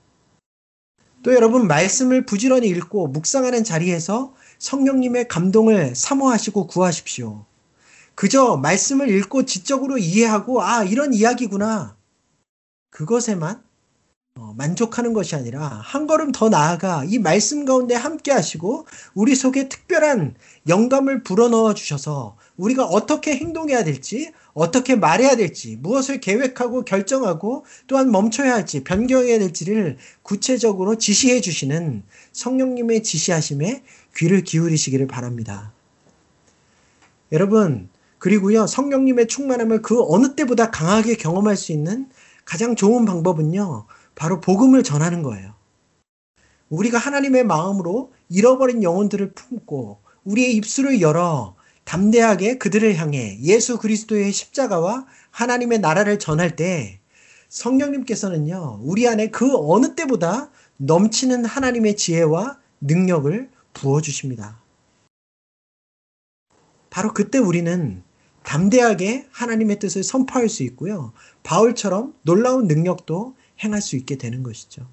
또 1.22 1.32
여러분 1.32 1.68
말씀을 1.68 2.26
부지런히 2.26 2.68
읽고 2.68 3.06
묵상하는 3.06 3.62
자리에서 3.62 4.34
성령님의 4.58 5.28
감동을 5.28 5.94
사모하시고 5.94 6.66
구하십시오. 6.66 7.44
그저 8.16 8.56
말씀을 8.56 9.08
읽고 9.08 9.44
지적으로 9.44 9.96
이해하고 9.96 10.62
아 10.62 10.82
이런 10.82 11.14
이야기구나 11.14 11.96
그것에만 12.90 13.62
어, 14.34 14.54
만족하는 14.56 15.12
것이 15.12 15.36
아니라 15.36 15.66
한 15.66 16.06
걸음 16.06 16.32
더 16.32 16.48
나아가 16.48 17.04
이 17.04 17.18
말씀 17.18 17.64
가운데 17.64 17.94
함께 17.94 18.32
하시고 18.32 18.86
우리 19.14 19.34
속에 19.36 19.68
특별한 19.68 20.34
영감을 20.68 21.22
불어넣어 21.22 21.74
주셔서 21.74 22.36
우리가 22.56 22.84
어떻게 22.84 23.36
행동해야 23.36 23.84
될지 23.84 24.32
어떻게 24.54 24.96
말해야 24.96 25.36
될지, 25.36 25.76
무엇을 25.76 26.20
계획하고 26.20 26.84
결정하고 26.84 27.64
또한 27.86 28.10
멈춰야 28.10 28.52
할지, 28.52 28.84
변경해야 28.84 29.38
될지를 29.38 29.96
구체적으로 30.22 30.96
지시해 30.96 31.40
주시는 31.40 32.02
성령님의 32.32 33.02
지시하심에 33.02 33.82
귀를 34.16 34.44
기울이시기를 34.44 35.06
바랍니다. 35.06 35.72
여러분, 37.32 37.88
그리고요, 38.18 38.66
성령님의 38.66 39.26
충만함을 39.26 39.82
그 39.82 40.02
어느 40.06 40.34
때보다 40.34 40.70
강하게 40.70 41.16
경험할 41.16 41.56
수 41.56 41.72
있는 41.72 42.08
가장 42.44 42.76
좋은 42.76 43.06
방법은요, 43.06 43.86
바로 44.14 44.40
복음을 44.40 44.82
전하는 44.82 45.22
거예요. 45.22 45.54
우리가 46.68 46.98
하나님의 46.98 47.44
마음으로 47.44 48.12
잃어버린 48.28 48.82
영혼들을 48.82 49.32
품고 49.32 50.00
우리의 50.24 50.54
입술을 50.56 51.00
열어 51.00 51.54
담대하게 51.84 52.58
그들을 52.58 52.96
향해 52.96 53.38
예수 53.42 53.78
그리스도의 53.78 54.32
십자가와 54.32 55.06
하나님의 55.30 55.80
나라를 55.80 56.18
전할 56.18 56.56
때 56.56 57.00
성령님께서는요, 57.48 58.80
우리 58.82 59.06
안에 59.06 59.30
그 59.30 59.56
어느 59.56 59.94
때보다 59.94 60.50
넘치는 60.78 61.44
하나님의 61.44 61.96
지혜와 61.96 62.58
능력을 62.80 63.50
부어주십니다. 63.74 64.60
바로 66.90 67.12
그때 67.12 67.38
우리는 67.38 68.02
담대하게 68.42 69.28
하나님의 69.30 69.78
뜻을 69.78 70.02
선포할 70.02 70.48
수 70.48 70.62
있고요. 70.64 71.12
바울처럼 71.42 72.14
놀라운 72.22 72.66
능력도 72.66 73.36
행할 73.62 73.80
수 73.80 73.96
있게 73.96 74.16
되는 74.16 74.42
것이죠. 74.42 74.86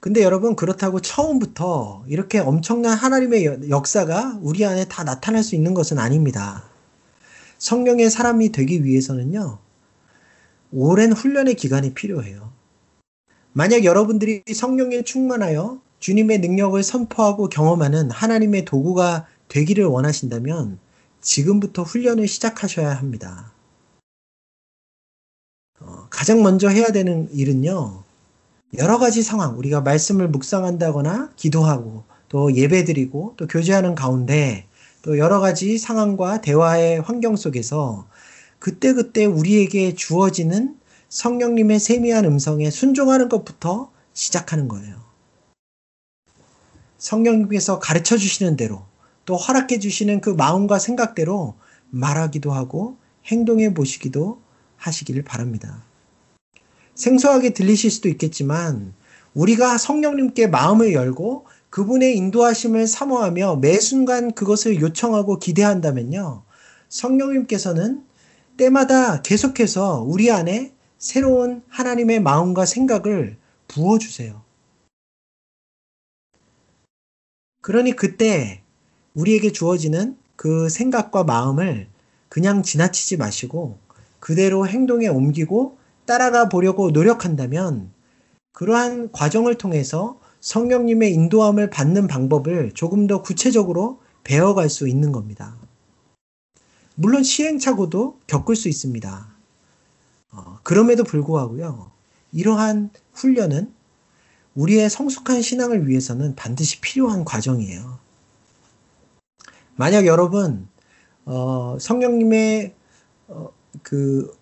근데 0.00 0.22
여러분 0.22 0.56
그렇다고 0.56 1.00
처음부터 1.00 2.04
이렇게 2.06 2.38
엄청난 2.38 2.96
하나님의 2.96 3.70
역사가 3.70 4.38
우리 4.42 4.64
안에 4.64 4.86
다 4.86 5.04
나타날 5.04 5.42
수 5.42 5.54
있는 5.54 5.74
것은 5.74 5.98
아닙니다. 5.98 6.64
성령의 7.58 8.10
사람이 8.10 8.52
되기 8.52 8.84
위해서는요. 8.84 9.58
오랜 10.72 11.12
훈련의 11.12 11.54
기간이 11.54 11.94
필요해요. 11.94 12.52
만약 13.52 13.84
여러분들이 13.84 14.42
성령에 14.54 15.02
충만하여 15.02 15.80
주님의 15.98 16.40
능력을 16.40 16.80
선포하고 16.82 17.48
경험하는 17.48 18.10
하나님의 18.10 18.66
도구가 18.66 19.26
되기를 19.48 19.86
원하신다면 19.86 20.78
지금부터 21.20 21.82
훈련을 21.82 22.28
시작하셔야 22.28 22.92
합니다. 22.92 23.52
어, 25.80 26.06
가장 26.10 26.42
먼저 26.42 26.68
해야 26.68 26.88
되는 26.88 27.28
일은요. 27.32 28.05
여러 28.78 28.98
가지 28.98 29.22
상황, 29.22 29.56
우리가 29.58 29.80
말씀을 29.80 30.28
묵상한다거나 30.28 31.30
기도하고 31.36 32.04
또 32.28 32.54
예배드리고 32.54 33.34
또 33.36 33.46
교제하는 33.46 33.94
가운데 33.94 34.66
또 35.02 35.18
여러 35.18 35.40
가지 35.40 35.78
상황과 35.78 36.42
대화의 36.42 37.00
환경 37.00 37.36
속에서 37.36 38.06
그때그때 38.58 39.24
우리에게 39.24 39.94
주어지는 39.94 40.76
성령님의 41.08 41.78
세미한 41.78 42.24
음성에 42.26 42.70
순종하는 42.70 43.28
것부터 43.28 43.90
시작하는 44.12 44.68
거예요. 44.68 44.96
성령님께서 46.98 47.78
가르쳐 47.78 48.18
주시는 48.18 48.56
대로 48.56 48.82
또 49.24 49.36
허락해 49.36 49.78
주시는 49.78 50.20
그 50.20 50.30
마음과 50.30 50.78
생각대로 50.78 51.54
말하기도 51.90 52.52
하고 52.52 52.96
행동해 53.26 53.72
보시기도 53.72 54.40
하시기를 54.76 55.22
바랍니다. 55.22 55.82
생소하게 56.96 57.50
들리실 57.50 57.90
수도 57.90 58.08
있겠지만 58.08 58.94
우리가 59.34 59.78
성령님께 59.78 60.48
마음을 60.48 60.94
열고 60.94 61.46
그분의 61.70 62.16
인도하심을 62.16 62.86
사모하며 62.86 63.56
매 63.56 63.78
순간 63.78 64.32
그것을 64.32 64.80
요청하고 64.80 65.38
기대한다면요. 65.38 66.42
성령님께서는 66.88 68.02
때마다 68.56 69.20
계속해서 69.20 70.02
우리 70.06 70.30
안에 70.30 70.72
새로운 70.96 71.62
하나님의 71.68 72.20
마음과 72.20 72.64
생각을 72.64 73.36
부어주세요. 73.68 74.42
그러니 77.60 77.94
그때 77.94 78.62
우리에게 79.14 79.52
주어지는 79.52 80.16
그 80.36 80.70
생각과 80.70 81.24
마음을 81.24 81.88
그냥 82.30 82.62
지나치지 82.62 83.18
마시고 83.18 83.78
그대로 84.20 84.66
행동에 84.66 85.08
옮기고 85.08 85.76
따라가 86.06 86.48
보려고 86.48 86.90
노력한다면 86.90 87.92
그러한 88.52 89.12
과정을 89.12 89.56
통해서 89.56 90.18
성령님의 90.40 91.12
인도함을 91.12 91.70
받는 91.70 92.06
방법을 92.06 92.72
조금 92.72 93.06
더 93.06 93.22
구체적으로 93.22 94.00
배워갈 94.24 94.70
수 94.70 94.88
있는 94.88 95.12
겁니다. 95.12 95.56
물론 96.94 97.22
시행착오도 97.22 98.20
겪을 98.26 98.56
수 98.56 98.68
있습니다. 98.68 99.28
어, 100.32 100.58
그럼에도 100.62 101.04
불구하고요, 101.04 101.90
이러한 102.32 102.90
훈련은 103.12 103.72
우리의 104.54 104.88
성숙한 104.88 105.42
신앙을 105.42 105.86
위해서는 105.86 106.34
반드시 106.34 106.80
필요한 106.80 107.24
과정이에요. 107.24 107.98
만약 109.76 110.06
여러분 110.06 110.68
어, 111.26 111.76
성령님의 111.78 112.74
어, 113.28 113.50
그 113.82 114.35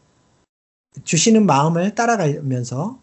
주시는 1.03 1.47
마음을 1.47 1.95
따라가면서 1.95 2.99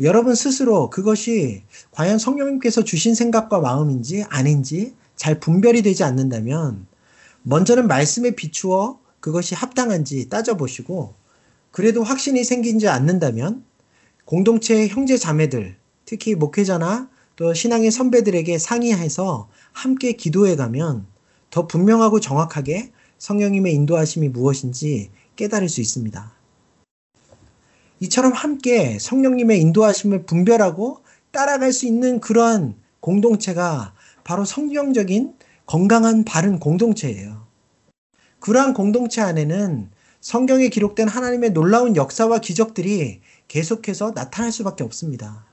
여러분 0.00 0.34
스스로 0.34 0.90
그것이 0.90 1.64
과연 1.90 2.18
성령님께서 2.18 2.84
주신 2.84 3.14
생각과 3.14 3.60
마음인지 3.60 4.24
아닌지 4.28 4.94
잘 5.16 5.40
분별이 5.40 5.82
되지 5.82 6.04
않는다면 6.04 6.86
먼저는 7.42 7.88
말씀에 7.88 8.32
비추어 8.32 8.98
그것이 9.20 9.54
합당한지 9.54 10.28
따져보시고 10.28 11.14
그래도 11.70 12.02
확신이 12.02 12.44
생기지 12.44 12.88
않는다면 12.88 13.64
공동체 14.24 14.88
형제 14.88 15.16
자매들 15.16 15.76
특히 16.04 16.34
목회자나 16.34 17.10
또 17.36 17.54
신앙의 17.54 17.90
선배들에게 17.90 18.58
상의해서 18.58 19.48
함께 19.72 20.12
기도해 20.12 20.56
가면 20.56 21.06
더 21.50 21.66
분명하고 21.66 22.20
정확하게 22.20 22.92
성령님의 23.18 23.74
인도하심이 23.74 24.28
무엇인지 24.28 25.10
깨달을 25.36 25.68
수 25.68 25.80
있습니다. 25.80 26.41
이처럼 28.02 28.32
함께 28.32 28.98
성령님의 28.98 29.60
인도하심을 29.60 30.26
분별하고 30.26 31.04
따라갈 31.30 31.72
수 31.72 31.86
있는 31.86 32.18
그러한 32.18 32.74
공동체가 32.98 33.94
바로 34.24 34.44
성경적인 34.44 35.34
건강한 35.66 36.24
바른 36.24 36.58
공동체예요. 36.58 37.46
그러한 38.40 38.74
공동체 38.74 39.20
안에는 39.20 39.88
성경에 40.20 40.66
기록된 40.66 41.06
하나님의 41.06 41.50
놀라운 41.50 41.94
역사와 41.94 42.38
기적들이 42.38 43.20
계속해서 43.46 44.10
나타날 44.16 44.50
수밖에 44.50 44.82
없습니다. 44.82 45.46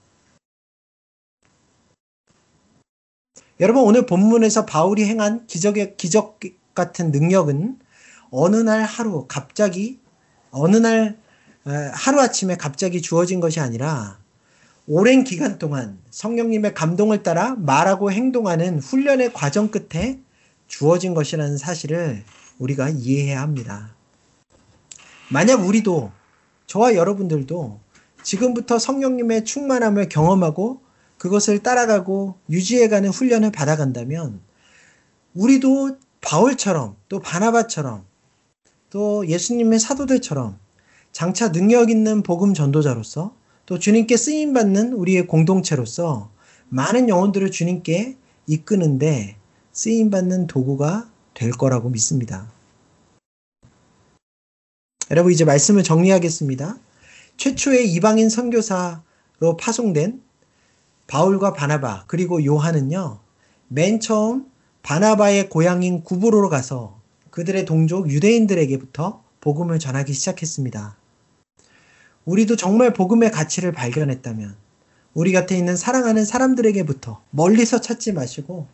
여러분 3.59 3.83
오늘 3.83 4.07
본문에서 4.07 4.65
바울이 4.65 5.05
행한 5.05 5.45
기적의 5.45 5.97
기적 5.97 6.39
같은 6.73 7.11
능력은 7.11 7.77
어느 8.31 8.55
날 8.55 8.81
하루 8.85 9.25
갑자기 9.27 9.99
어느 10.49 10.77
날 10.77 11.19
하루아침에 11.69 12.55
갑자기 12.55 13.01
주어진 13.01 13.39
것이 13.39 13.59
아니라 13.59 14.17
오랜 14.87 15.23
기간 15.23 15.59
동안 15.59 15.99
성령님의 16.09 16.73
감동을 16.73 17.21
따라 17.21 17.55
말하고 17.55 18.11
행동하는 18.11 18.79
훈련의 18.79 19.33
과정 19.33 19.69
끝에 19.69 20.19
주어진 20.67 21.13
것이라는 21.13 21.57
사실을 21.57 22.23
우리가 22.57 22.89
이해해야 22.89 23.41
합니다. 23.41 23.95
만약 25.31 25.65
우리도 25.65 26.11
저와 26.65 26.95
여러분들도 26.95 27.79
지금부터 28.23 28.79
성령님의 28.79 29.45
충만함을 29.45 30.09
경험하고 30.09 30.81
그것을 31.17 31.59
따라가고 31.59 32.35
유지해가는 32.49 33.09
훈련을 33.09 33.51
받아간다면 33.51 34.41
우리도 35.35 35.97
바울처럼 36.21 36.95
또 37.09 37.19
바나바처럼 37.19 38.05
또 38.89 39.27
예수님의 39.27 39.79
사도들처럼 39.79 40.57
장차 41.19 41.51
능력 41.51 41.89
있는 41.89 42.23
복음 42.23 42.53
전도자로서 42.53 43.35
또 43.65 43.77
주님께 43.77 44.15
쓰임 44.15 44.53
받는 44.53 44.93
우리의 44.93 45.27
공동체로서 45.27 46.31
많은 46.69 47.09
영혼들을 47.09 47.51
주님께 47.51 48.15
이끄는데 48.47 49.35
쓰임 49.73 50.11
받는 50.11 50.47
도구가 50.47 51.11
될 51.33 51.51
거라고 51.51 51.89
믿습니다. 51.89 52.49
여러분 55.11 55.33
이제 55.33 55.43
말씀을 55.43 55.83
정리하겠습니다. 55.83 56.77
최초의 57.35 57.91
이방인 57.91 58.29
선교사로 58.29 59.57
파송된 59.59 60.21
바울과 61.07 61.51
바나바 61.51 62.05
그리고 62.07 62.45
요한은요. 62.45 63.19
맨 63.67 63.99
처음 63.99 64.45
바나바의 64.83 65.49
고향인 65.49 66.05
구브로로 66.05 66.47
가서 66.47 66.97
그들의 67.29 67.65
동족 67.65 68.09
유대인들에게부터 68.09 69.21
복음을 69.41 69.79
전하기 69.79 70.13
시작했습니다. 70.13 70.98
우리도 72.29 72.57
정말 72.57 72.93
복음의 72.93 73.31
가치를 73.31 73.71
발견했다면 73.71 74.55
우리 75.15 75.31
곁에 75.31 75.57
있는 75.57 75.75
사랑하는 75.75 76.25
사람들에게부터 76.25 77.23
멀리서 77.31 77.81
찾지 77.81 78.13
마시고 78.13 78.67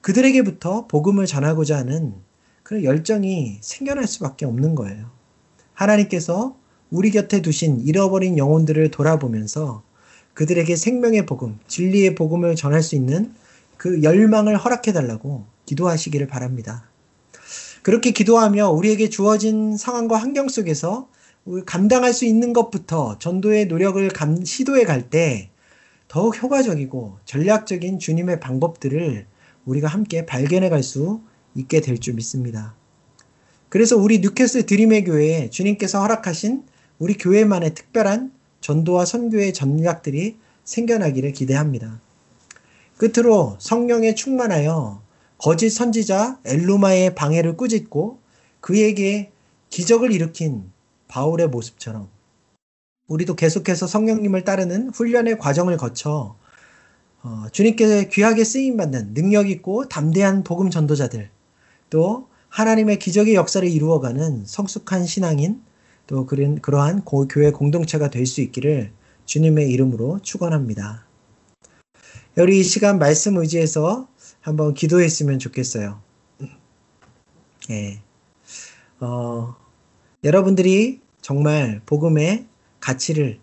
그들에게부터 0.00 0.88
복음을 0.88 1.26
전하고자 1.26 1.76
하는 1.76 2.14
그런 2.64 2.82
열정이 2.82 3.58
생겨날 3.60 4.08
수밖에 4.08 4.46
없는 4.46 4.74
거예요. 4.74 5.10
하나님께서 5.74 6.56
우리 6.90 7.12
곁에 7.12 7.40
두신 7.40 7.80
잃어버린 7.82 8.36
영혼들을 8.36 8.90
돌아보면서 8.90 9.84
그들에게 10.34 10.74
생명의 10.74 11.24
복음, 11.24 11.60
진리의 11.68 12.16
복음을 12.16 12.56
전할 12.56 12.82
수 12.82 12.96
있는 12.96 13.32
그 13.76 14.02
열망을 14.02 14.56
허락해 14.56 14.92
달라고 14.92 15.44
기도하시기를 15.66 16.26
바랍니다. 16.26 16.90
그렇게 17.82 18.10
기도하며 18.10 18.70
우리에게 18.70 19.08
주어진 19.08 19.76
상황과 19.76 20.16
환경 20.16 20.48
속에서 20.48 21.08
감당할 21.66 22.12
수 22.12 22.24
있는 22.24 22.52
것부터 22.52 23.18
전도의 23.18 23.66
노력을 23.66 24.06
감, 24.10 24.44
시도해 24.44 24.84
갈 24.84 25.10
때 25.10 25.50
더욱 26.08 26.40
효과적이고 26.40 27.18
전략적인 27.24 27.98
주님의 27.98 28.38
방법들을 28.40 29.26
우리가 29.64 29.88
함께 29.88 30.26
발견해 30.26 30.68
갈 30.68 30.82
수 30.82 31.20
있게 31.54 31.80
될 31.80 31.98
줄 31.98 32.14
믿습니다. 32.14 32.74
그래서 33.68 33.96
우리 33.96 34.20
뉴캐슬 34.20 34.66
드림의 34.66 35.04
교회에 35.04 35.50
주님께서 35.50 36.00
허락하신 36.00 36.64
우리 36.98 37.14
교회만의 37.14 37.74
특별한 37.74 38.32
전도와 38.60 39.04
선교의 39.04 39.52
전략들이 39.52 40.36
생겨나기를 40.64 41.32
기대합니다. 41.32 42.00
끝으로 42.96 43.56
성령에 43.58 44.14
충만하여 44.14 45.02
거짓 45.38 45.70
선지자 45.70 46.38
엘루마의 46.44 47.14
방해를 47.14 47.56
꾸짖고 47.56 48.18
그에게 48.60 49.30
기적을 49.70 50.12
일으킨 50.12 50.71
바울의 51.12 51.48
모습처럼 51.48 52.08
우리도 53.06 53.36
계속해서 53.36 53.86
성령님을 53.86 54.44
따르는 54.44 54.88
훈련의 54.88 55.38
과정을 55.38 55.76
거쳐 55.76 56.36
어, 57.22 57.44
주님께 57.52 58.08
귀하게 58.08 58.44
쓰임 58.44 58.78
받는 58.78 59.12
능력 59.12 59.50
있고 59.50 59.88
담대한 59.88 60.42
복음 60.42 60.70
전도자들 60.70 61.28
또 61.90 62.28
하나님의 62.48 62.98
기적의 62.98 63.34
역사를 63.34 63.66
이루어가는 63.68 64.44
성숙한 64.46 65.04
신앙인 65.04 65.62
또 66.06 66.24
그런 66.24 66.60
그러한 66.60 67.04
교회 67.04 67.50
공동체가 67.50 68.08
될 68.08 68.26
수 68.26 68.40
있기를 68.40 68.90
주님의 69.26 69.70
이름으로 69.70 70.20
축원합니다. 70.22 71.06
우리 72.38 72.60
이 72.60 72.62
시간 72.62 72.98
말씀 72.98 73.36
의지해서 73.36 74.08
한번 74.40 74.72
기도했으면 74.72 75.38
좋겠어요. 75.38 76.00
예. 77.70 78.00
어, 79.00 79.54
여러분들이 80.24 81.01
정말 81.22 81.80
복음의 81.86 82.46
가치를 82.80 83.38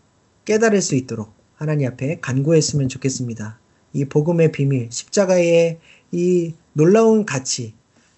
깨달을 0.46 0.82
수 0.82 0.96
있도록 0.96 1.34
하나님 1.56 1.88
앞에 1.88 2.20
간구했으면 2.20 2.90
좋겠습니다. 2.90 3.58
이 3.94 4.06
복음의 4.06 4.52
비밀, 4.52 4.90
십자가의 4.92 5.80
이 6.12 6.54
놀라운 6.74 7.26
가치, 7.26 7.74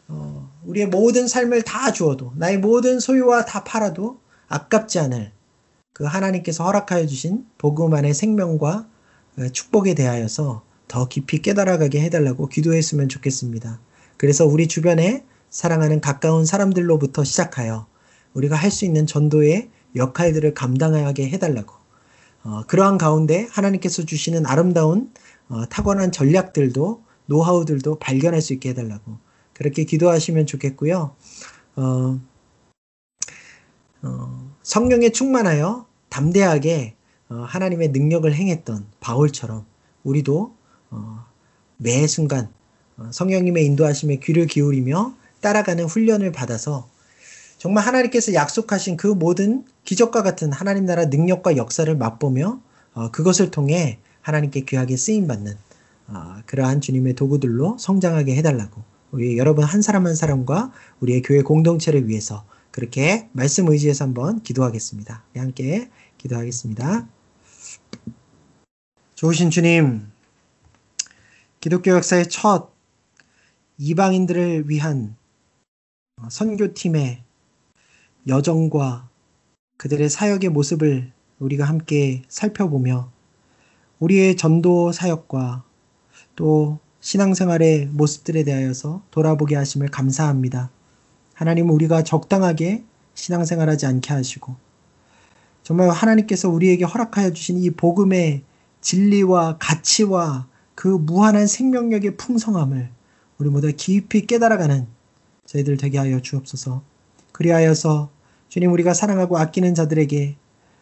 어, 0.07 0.51
우리의 0.65 0.87
모든 0.87 1.27
삶을 1.27 1.61
다 1.61 1.93
주어도, 1.93 2.33
나의 2.35 2.57
모든 2.57 2.99
소유와 2.99 3.45
다 3.45 3.63
팔아도 3.63 4.19
아깝지 4.49 4.99
않을 4.99 5.31
그 5.93 6.03
하나님께서 6.05 6.65
허락하여 6.65 7.05
주신 7.05 7.45
복음 7.57 7.93
안의 7.93 8.13
생명과 8.13 8.87
어, 9.37 9.49
축복에 9.49 9.93
대하여서 9.93 10.63
더 10.87 11.07
깊이 11.07 11.41
깨달아가게 11.41 12.01
해달라고 12.01 12.47
기도했으면 12.47 13.09
좋겠습니다. 13.09 13.79
그래서 14.17 14.45
우리 14.45 14.67
주변에 14.67 15.23
사랑하는 15.49 16.01
가까운 16.01 16.45
사람들로부터 16.45 17.23
시작하여 17.23 17.85
우리가 18.33 18.55
할 18.55 18.71
수 18.71 18.85
있는 18.85 19.05
전도의 19.05 19.69
역할들을 19.95 20.53
감당하게 20.53 21.29
해달라고 21.29 21.73
어, 22.43 22.63
그러한 22.67 22.97
가운데 22.97 23.47
하나님께서 23.51 24.03
주시는 24.03 24.45
아름다운 24.45 25.11
어, 25.49 25.65
타고난 25.67 26.11
전략들도 26.11 27.03
노하우들도 27.25 27.99
발견할 27.99 28.41
수 28.41 28.53
있게 28.53 28.69
해달라고 28.69 29.17
그렇게 29.53 29.83
기도하시면 29.83 30.45
좋겠고요. 30.47 31.15
어, 31.75 32.19
어, 34.03 34.51
성령에 34.63 35.09
충만하여 35.09 35.85
담대하게 36.09 36.95
어, 37.29 37.35
하나님의 37.35 37.89
능력을 37.89 38.33
행했던 38.33 38.87
바울처럼 38.99 39.65
우리도 40.03 40.55
어, 40.89 41.25
매 41.77 42.07
순간 42.07 42.51
어, 42.97 43.09
성령님의 43.11 43.65
인도하심에 43.65 44.17
귀를 44.17 44.47
기울이며 44.47 45.13
따라가는 45.41 45.85
훈련을 45.85 46.31
받아서 46.31 46.89
정말 47.61 47.85
하나님께서 47.85 48.33
약속하신 48.33 48.97
그 48.97 49.05
모든 49.05 49.63
기적과 49.83 50.23
같은 50.23 50.51
하나님 50.51 50.87
나라 50.87 51.05
능력과 51.05 51.57
역사를 51.57 51.95
맛보며 51.95 52.59
어, 52.95 53.11
그것을 53.11 53.51
통해 53.51 53.99
하나님께 54.21 54.61
귀하게 54.61 54.97
쓰임 54.97 55.27
받는 55.27 55.55
어, 56.07 56.37
그러한 56.47 56.81
주님의 56.81 57.13
도구들로 57.13 57.77
성장하게 57.77 58.35
해달라고 58.37 58.81
우리 59.11 59.37
여러분 59.37 59.63
한 59.63 59.83
사람 59.83 60.07
한 60.07 60.15
사람과 60.15 60.71
우리의 61.01 61.21
교회 61.21 61.43
공동체를 61.43 62.07
위해서 62.07 62.45
그렇게 62.71 63.29
말씀 63.31 63.67
의지해서 63.67 64.05
한번 64.05 64.41
기도하겠습니다. 64.41 65.23
함께 65.35 65.91
기도하겠습니다. 66.17 67.07
좋으신 69.13 69.51
주님, 69.51 70.07
기독교 71.59 71.91
역사의 71.91 72.27
첫 72.27 72.71
이방인들을 73.77 74.67
위한 74.67 75.15
선교팀의 76.27 77.21
여정과 78.27 79.09
그들의 79.77 80.09
사역의 80.09 80.51
모습을 80.51 81.11
우리가 81.39 81.65
함께 81.65 82.21
살펴보며 82.27 83.11
우리의 83.99 84.37
전도 84.37 84.91
사역과 84.91 85.63
또 86.35 86.79
신앙생활의 86.99 87.87
모습들에 87.87 88.43
대하여서 88.43 89.01
돌아보게 89.09 89.55
하심을 89.55 89.87
감사합니다. 89.89 90.69
하나님 91.33 91.69
우리가 91.71 92.03
적당하게 92.03 92.83
신앙생활하지 93.15 93.87
않게 93.87 94.13
하시고 94.13 94.55
정말 95.63 95.89
하나님께서 95.89 96.49
우리에게 96.49 96.85
허락하여 96.85 97.33
주신 97.33 97.57
이 97.57 97.71
복음의 97.71 98.43
진리와 98.81 99.57
가치와 99.57 100.47
그 100.75 100.87
무한한 100.87 101.47
생명력의 101.47 102.17
풍성함을 102.17 102.89
우리 103.37 103.49
모두 103.49 103.71
깊이 103.75 104.27
깨달아가는 104.27 104.87
저희들 105.45 105.77
되게 105.77 105.97
하여 105.97 106.21
주옵소서. 106.21 106.90
그리하여서 107.31 108.09
주님 108.49 108.71
우리가 108.71 108.93
사랑하고 108.93 109.37
아끼는 109.37 109.75
자들에게 109.75 110.35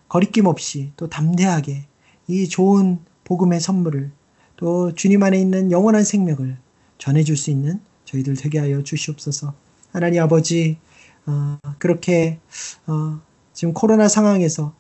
거리낌 0.08 0.48
없이 0.48 0.92
또 0.98 1.08
담대하게 1.08 1.86
이 2.28 2.48
좋은 2.48 3.00
복음의 3.24 3.60
선물을 3.60 4.12
또 4.58 4.94
주님 4.94 5.24
안에 5.24 5.40
있는 5.40 5.72
영원한 5.72 6.04
생명을 6.04 6.58
전해줄 6.98 7.38
수 7.38 7.52
있는 7.52 7.80
저희들 8.06 8.36
되게 8.36 8.60
하여 8.60 8.82
주시옵소서. 8.84 9.54
하나님 9.92 10.22
아버지 10.24 10.78
어, 11.26 11.58
그렇게 11.78 12.40
어, 12.88 13.20
지금 13.54 13.74
코로나 13.74 14.08
상황에서 14.08 14.74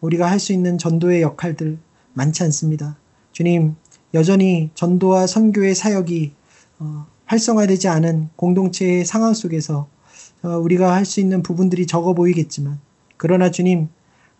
우리가 0.00 0.30
할 0.30 0.38
수 0.38 0.52
있는 0.52 0.78
전도의 0.78 1.22
역할들 1.22 1.78
많지 2.14 2.42
않습니다. 2.44 2.96
주님 3.32 3.74
여전히 4.14 4.70
전도와 4.74 5.26
선교의 5.26 5.74
사역이 5.74 6.32
어, 6.78 7.06
활성화되지 7.24 7.88
않은 7.88 8.30
공동체의 8.36 9.04
상황 9.04 9.34
속에서 9.34 9.80
어, 9.80 9.95
우리가 10.54 10.94
할 10.94 11.04
수 11.04 11.20
있는 11.20 11.42
부분들이 11.42 11.86
적어 11.86 12.14
보이겠지만 12.14 12.78
그러나 13.16 13.50
주님 13.50 13.88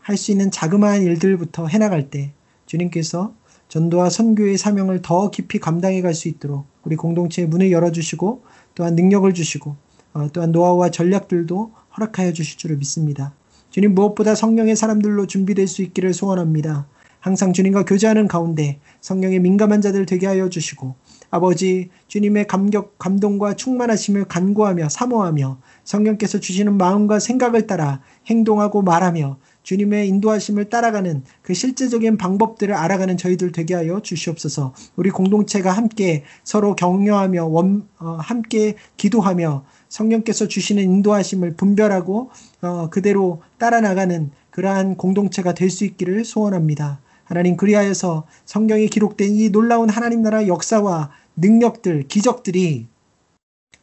할 0.00 0.16
수 0.16 0.30
있는 0.30 0.50
자그마한 0.50 1.02
일들부터 1.02 1.66
해나갈 1.66 2.10
때 2.10 2.32
주님께서 2.66 3.34
전도와 3.68 4.10
선교의 4.10 4.56
사명을 4.56 5.02
더 5.02 5.30
깊이 5.30 5.58
감당해 5.58 6.00
갈 6.02 6.14
수 6.14 6.28
있도록 6.28 6.66
우리 6.84 6.94
공동체의 6.96 7.48
문을 7.48 7.72
열어주시고 7.72 8.42
또한 8.74 8.94
능력을 8.94 9.32
주시고 9.34 9.76
어, 10.14 10.28
또한 10.32 10.52
노하우와 10.52 10.90
전략들도 10.90 11.72
허락하여 11.96 12.32
주실 12.32 12.58
줄을 12.58 12.76
믿습니다. 12.76 13.34
주님 13.70 13.94
무엇보다 13.94 14.34
성령의 14.34 14.76
사람들로 14.76 15.26
준비될 15.26 15.66
수 15.66 15.82
있기를 15.82 16.14
소원합니다. 16.14 16.86
항상 17.20 17.52
주님과 17.52 17.84
교제하는 17.84 18.28
가운데 18.28 18.78
성령의 19.00 19.40
민감한 19.40 19.80
자들 19.80 20.06
되게 20.06 20.26
하여 20.28 20.48
주시고 20.48 20.94
아버지 21.30 21.90
주님의 22.06 22.46
감격 22.46 22.98
감동과 22.98 23.56
충만하심을 23.56 24.26
간구하며 24.26 24.88
사모하며 24.88 25.58
성령께서 25.86 26.38
주시는 26.38 26.76
마음과 26.76 27.20
생각을 27.20 27.66
따라 27.66 28.02
행동하고 28.26 28.82
말하며 28.82 29.38
주님의 29.62 30.08
인도하심을 30.08 30.68
따라가는 30.68 31.24
그 31.42 31.54
실제적인 31.54 32.18
방법들을 32.18 32.74
알아가는 32.74 33.16
저희들 33.16 33.50
되게 33.52 33.74
하여 33.74 34.00
주시옵소서. 34.00 34.74
우리 34.94 35.10
공동체가 35.10 35.72
함께 35.72 36.22
서로 36.44 36.76
격려하며 36.76 37.46
원, 37.46 37.88
어, 37.98 38.18
함께 38.20 38.74
기도하며 38.96 39.64
성령께서 39.88 40.46
주시는 40.46 40.82
인도하심을 40.82 41.54
분별하고 41.54 42.30
어, 42.62 42.90
그대로 42.90 43.42
따라 43.58 43.80
나가는 43.80 44.30
그러한 44.50 44.96
공동체가 44.96 45.54
될 45.54 45.70
수 45.70 45.84
있기를 45.84 46.24
소원합니다. 46.24 47.00
하나님 47.24 47.56
그리하여서 47.56 48.24
성경에 48.44 48.86
기록된 48.86 49.34
이 49.34 49.50
놀라운 49.50 49.90
하나님 49.90 50.22
나라 50.22 50.46
역사와 50.46 51.10
능력들, 51.36 52.04
기적들이 52.06 52.86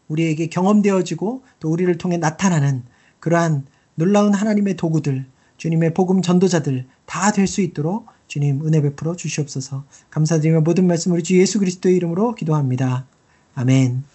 우리에게 0.07 0.47
경험되어지고 0.47 1.43
또 1.59 1.71
우리를 1.71 1.97
통해 1.97 2.17
나타나는 2.17 2.83
그러한 3.19 3.65
놀라운 3.95 4.33
하나님의 4.33 4.75
도구들, 4.75 5.25
주님의 5.57 5.93
복음 5.93 6.21
전도자들 6.21 6.85
다 7.05 7.31
될 7.31 7.47
수 7.47 7.61
있도록 7.61 8.07
주님 8.27 8.65
은혜 8.65 8.81
베풀어 8.81 9.15
주시옵소서. 9.15 9.85
감사드리며 10.09 10.61
모든 10.61 10.87
말씀 10.87 11.11
우리 11.11 11.23
주 11.23 11.37
예수 11.39 11.59
그리스도의 11.59 11.95
이름으로 11.95 12.35
기도합니다. 12.35 13.05
아멘. 13.55 14.12